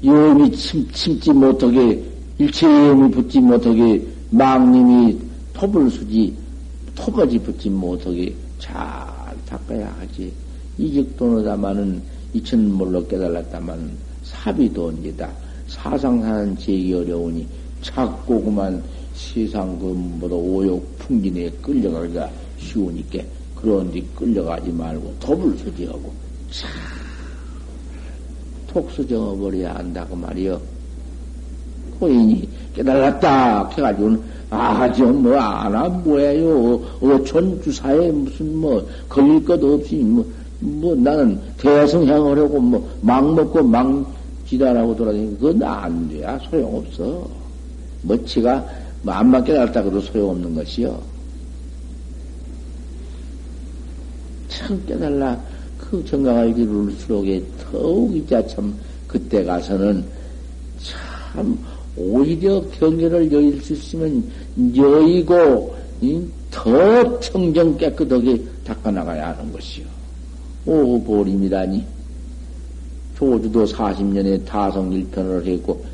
염이 0.02 0.56
침, 0.56 0.90
침지 0.92 1.30
못하게 1.32 2.02
일체 2.38 2.66
염이 2.66 3.10
붙지 3.10 3.40
못하게 3.40 4.02
망님이 4.30 5.18
톱을 5.52 5.90
수지 5.90 6.34
토바지 6.94 7.38
붙지 7.40 7.68
못하게 7.68 8.34
잘 8.58 8.74
닦아야 9.46 9.94
하지 9.98 10.32
이직도노다마는 10.78 12.02
이천물로 12.32 13.06
깨달았다만 13.06 13.90
사비도언니다 14.22 15.47
사상하는 15.82 16.56
제기 16.58 16.92
어려우니 16.94 17.46
자꾸 17.82 18.42
그만 18.42 18.82
세상 19.14 19.78
그보다 19.78 20.34
오욕 20.34 20.98
풍진에 20.98 21.50
끌려가기가 21.62 22.28
쉬우니까 22.58 23.18
그런 23.56 23.90
데 23.90 24.02
끌려가지 24.14 24.70
말고 24.70 25.14
dob을 25.20 25.56
수지하고 25.58 26.12
참 26.50 26.68
톡 28.68 28.90
수정어버려야 28.92 29.76
한다고 29.76 30.14
말이여. 30.14 30.60
고인이 31.98 32.48
깨달았다 32.74 33.68
해가지고는 33.70 34.22
아저 34.50 35.04
뭐 35.06 35.36
아나 35.36 35.88
뭐예요 35.88 36.80
어촌 37.00 37.60
주사에 37.62 38.12
무슨 38.12 38.54
뭐 38.56 38.86
걸릴 39.08 39.44
것 39.44 39.62
없이 39.64 39.96
뭐, 39.96 40.24
뭐 40.60 40.94
나는 40.94 41.40
대성향을 41.56 42.38
하고 42.38 42.60
뭐 42.60 42.88
막 43.00 43.34
먹고 43.34 43.62
막 43.64 43.86
지랄하고 44.48 44.96
돌아다니는 44.96 45.38
그건 45.38 45.62
안 45.62 46.08
돼야 46.08 46.38
소용없어. 46.38 47.28
뭐 48.02 48.24
지가 48.24 48.64
마음만 49.02 49.44
깨달았다 49.44 49.82
그도 49.82 50.00
소용없는 50.00 50.54
것이요. 50.54 51.00
참 54.48 54.82
깨달라 54.86 55.38
그 55.78 56.04
정강을 56.04 56.58
이룰수록에 56.58 57.42
더욱 57.70 58.16
이자 58.16 58.46
참 58.46 58.74
그때 59.06 59.44
가서는 59.44 60.04
참 60.82 61.58
오히려 61.96 62.60
경계를 62.78 63.30
여일 63.32 63.60
수 63.62 63.72
있으면 63.74 64.24
여의고 64.74 65.76
더 66.50 67.20
청정 67.20 67.76
깨끗하게 67.76 68.42
닦아나가야 68.64 69.28
하는 69.28 69.52
것이요. 69.52 69.84
오보림이라니. 70.66 71.97
조주도 73.18 73.64
40년에 73.64 74.44
타성일편을 74.46 75.44
했고, 75.44 75.84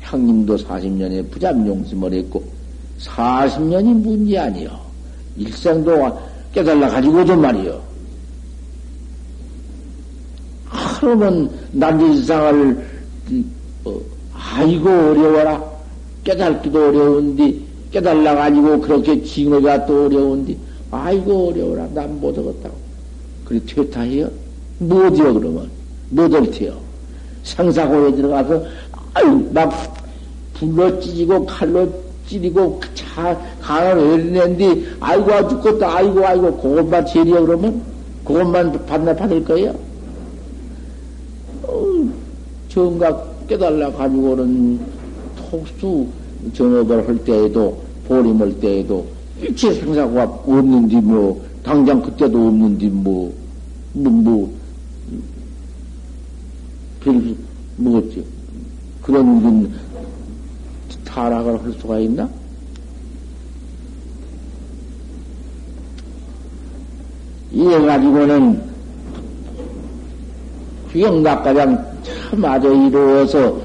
형님도 0.00 0.56
40년에 0.56 1.30
부잡용심을 1.30 2.12
했고, 2.12 2.42
40년이 2.98 3.94
문제 4.02 4.38
아니요. 4.38 4.76
일생도 5.36 6.18
깨달라 6.52 6.88
가지고도 6.88 7.36
말이요. 7.36 7.80
그러면 10.98 11.50
난일상을 11.72 12.86
어, 13.84 14.00
아이고 14.32 14.88
어려워라. 14.88 15.62
깨달기도 16.24 16.88
어려운데 16.88 17.54
깨달라 17.90 18.34
가지고 18.34 18.80
그렇게 18.80 19.22
징어가 19.22 19.86
또 19.86 20.06
어려운데 20.06 20.56
아이고 20.90 21.50
어려워라. 21.50 21.86
난 21.92 22.20
못하겠다고. 22.20 22.74
그래 23.44 23.60
퇴타해요? 23.66 24.30
못해요 24.78 25.34
그러면 25.34 25.68
못할 26.14 26.48
테요. 26.50 26.74
생사고에 27.42 28.14
들어가서 28.14 28.64
아유 29.14 29.48
막 29.52 29.72
불로 30.54 30.98
찢고 31.00 31.44
칼로 31.46 31.88
찌리고 32.26 32.80
차 32.94 33.38
강을 33.60 33.96
흘리는데 33.96 34.84
아이고 35.00 35.32
아 35.32 35.46
죽겠다 35.46 35.96
아이고 35.96 36.24
아이고 36.24 36.56
그것만 36.56 37.04
제리요 37.06 37.44
그러면 37.44 37.82
그것만 38.24 38.86
받나 38.86 39.14
받을 39.14 39.44
거예요? 39.44 39.74
어, 41.64 42.08
정각 42.68 43.46
깨달라 43.46 43.92
가지고는 43.92 44.80
톡수 45.50 46.06
정업을 46.54 47.06
할 47.06 47.18
때에도 47.24 47.78
보림할 48.08 48.58
때에도 48.60 49.06
일체 49.42 49.72
생사가 49.74 50.24
없는디 50.46 50.96
뭐 50.96 51.44
당장 51.62 52.00
그때도 52.00 52.46
없는디 52.46 52.86
뭐뭐 52.86 53.22
뭐 53.92 54.63
뭐, 57.04 57.12
별 57.12 57.34
뭐겠지 57.76 58.24
그런 59.02 59.72
타락을 61.04 61.62
할 61.62 61.72
수가 61.74 61.98
있나? 61.98 62.28
이래 67.52 67.78
가지고는 67.86 68.60
귀영각가장 70.92 71.84
참 72.02 72.44
아주 72.44 72.68
이루어서 72.68 73.56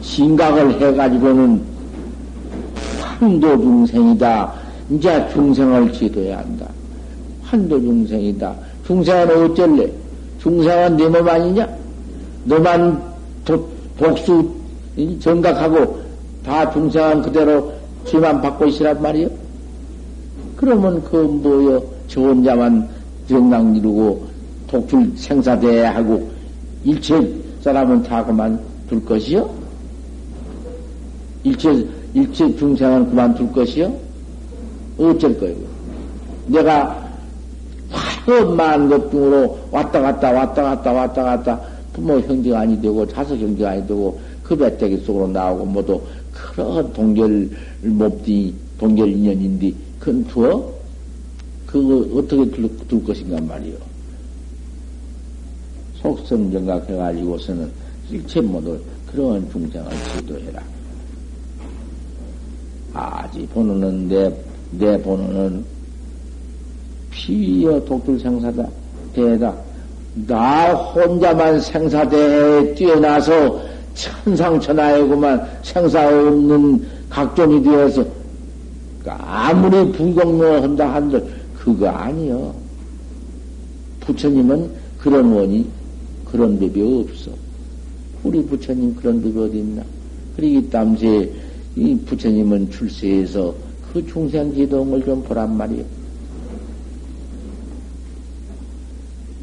심각을 0.00 0.80
해가지고는 0.80 1.60
한도 3.00 3.56
중생이다. 3.60 4.52
이제 4.90 5.28
중생을 5.32 5.92
지도해야 5.92 6.38
한다. 6.38 6.66
한도 7.42 7.80
중생이다. 7.80 8.54
중생은 8.86 9.44
어쩔래? 9.50 9.90
중생은 10.40 10.96
내 10.96 11.08
몸 11.08 11.28
아니냐? 11.28 11.68
너만 12.44 13.02
도, 13.44 13.68
복수 13.96 14.50
정각하고 15.20 16.00
다 16.44 16.70
중생은 16.72 17.22
그대로 17.22 17.72
죄만 18.04 18.40
받고 18.40 18.66
있으란 18.66 19.00
말이요? 19.00 19.28
그러면 20.56 21.02
그 21.04 21.16
뭐여, 21.16 21.82
저 22.08 22.20
혼자만 22.20 22.88
정당 23.28 23.74
이루고 23.74 24.26
독출 24.66 25.12
생사대 25.16 25.84
하고 25.84 26.30
일체 26.84 27.34
사람은 27.62 28.02
다 28.02 28.24
그만 28.24 28.58
둘 28.88 29.04
것이요? 29.04 29.48
일체, 31.44 31.86
일체 32.14 32.54
중생은 32.56 33.10
그만 33.10 33.34
둘 33.34 33.50
것이요? 33.52 33.92
어쩔 34.98 35.38
거예요? 35.38 35.56
내가 36.46 37.08
화엄만 37.90 38.88
것 38.88 39.10
중으로 39.10 39.58
왔다 39.70 40.00
갔다 40.00 40.32
왔다 40.32 40.62
갔다 40.62 40.92
왔다 40.92 41.22
갔다 41.22 41.60
부모 41.92 42.18
형제가 42.20 42.60
아니 42.60 42.80
되고 42.80 43.06
자식 43.06 43.38
형제가 43.38 43.70
아니 43.70 43.86
되고 43.86 44.20
그 44.42 44.56
배때기 44.56 44.98
속으로 44.98 45.28
나오고 45.28 45.64
모두 45.64 46.00
그런 46.32 46.92
동결 46.92 47.50
몹디 47.82 48.54
동결 48.78 49.08
인연인데 49.08 49.72
그건 49.98 50.24
두어? 50.24 50.72
그거 51.66 52.18
어떻게 52.18 52.50
둘, 52.50 52.68
둘 52.88 53.04
것인가 53.04 53.40
말이요. 53.40 53.74
속성 56.00 56.50
정각해가지고서는 56.50 57.70
일체 58.10 58.40
모두 58.40 58.78
그런 59.06 59.48
중생을 59.50 59.90
지도해라. 60.16 60.62
아직 62.92 63.48
번호는 63.54 64.08
내, 64.08 64.34
내 64.72 65.00
번호는 65.00 65.64
피여 67.10 67.84
독불 67.84 68.18
생사다. 68.18 68.68
대다. 69.12 69.69
나 70.14 70.72
혼자만 70.72 71.60
생사대에 71.60 72.74
뛰어나서 72.74 73.62
천상천하에구만 73.94 75.48
생사 75.62 76.06
없는 76.06 76.84
각종이 77.08 77.62
되어서 77.62 78.04
아무리 79.06 79.90
불공로 79.92 80.62
한다 80.62 80.94
한들 80.94 81.26
그거 81.56 81.88
아니여. 81.88 82.54
부처님은 84.00 84.70
그런 84.98 85.32
원이 85.32 85.66
그런 86.24 86.58
법이 86.58 86.80
없어. 86.80 87.30
우리 88.22 88.44
부처님 88.44 88.94
그런 88.96 89.22
법이 89.22 89.38
어디 89.38 89.58
있나? 89.58 89.82
그러기 90.36 90.70
때문에 90.70 91.30
이 91.76 91.96
부처님은 92.06 92.70
출세해서 92.70 93.54
그 93.92 94.06
중생 94.06 94.54
지동을 94.54 95.04
좀 95.04 95.22
보란 95.22 95.56
말이요. 95.56 95.84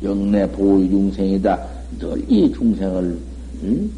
영내 0.03 0.49
보호 0.51 0.79
중생이다. 0.87 1.77
늘 1.99 2.23
이 2.27 2.51
중생을, 2.51 3.17
응? 3.63 3.91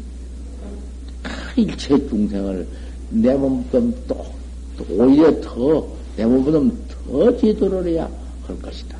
일체 1.56 2.08
중생을 2.08 2.66
내 3.10 3.34
몸보다 3.34 3.86
또, 4.06 4.24
또 4.76 4.84
오히려 4.90 5.40
더, 5.40 5.86
내 6.16 6.24
몸보다 6.24 6.60
더 6.88 7.36
지도를 7.36 7.86
해야 7.88 8.08
할 8.46 8.58
것이다. 8.62 8.96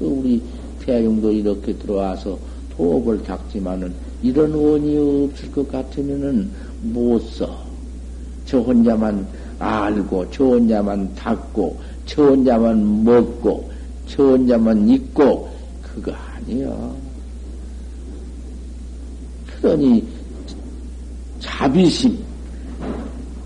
우리 0.00 0.42
태양도 0.84 1.32
이렇게 1.32 1.72
들어와서 1.74 2.38
도업을 2.76 3.22
닦지만은 3.22 3.92
이런 4.22 4.52
원이 4.52 5.28
없을 5.30 5.50
것 5.52 5.70
같으면은 5.70 6.50
못 6.82 7.20
써. 7.20 7.66
저 8.44 8.58
혼자만 8.60 9.26
알고, 9.58 10.30
저 10.30 10.44
혼자만 10.44 11.14
닦고, 11.14 11.76
저 12.06 12.22
혼자만 12.30 13.04
먹고, 13.04 13.70
저 14.06 14.22
혼자만 14.22 14.88
있고, 14.88 15.48
그거 16.00 16.12
아니요. 16.12 16.96
그러니, 19.60 20.06
자비심, 21.40 22.16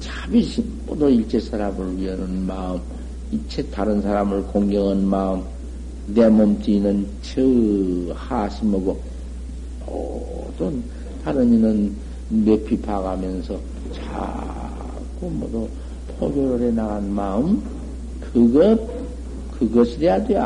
자비심, 0.01 0.65
모두 0.87 1.09
일체 1.09 1.41
사람을 1.41 1.97
위하는 1.99 2.47
마음, 2.47 2.79
일체 3.31 3.63
다른 3.71 4.03
사람을 4.03 4.43
공경한 4.45 5.07
마음, 5.07 5.43
내 6.09 6.29
몸뚱이는 6.29 7.07
저 7.23 8.15
하심하고, 8.15 9.01
모든 9.87 10.83
다른 11.25 11.51
이는 11.53 11.95
내피 12.29 12.79
파가면서 12.83 13.59
자꾸 13.95 15.31
모두 15.31 15.69
포교를 16.19 16.69
해 16.69 16.71
나간 16.73 17.11
마음, 17.11 17.63
그것, 18.21 18.79
그것이래야 19.59 20.23
돼. 20.25 20.39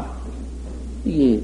이게 1.04 1.42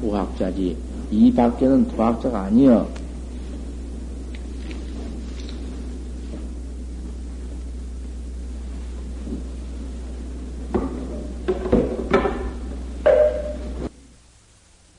도학자지. 0.00 0.76
이 1.10 1.32
밖에는 1.32 1.88
도학자가 1.88 2.42
아니여. 2.42 2.88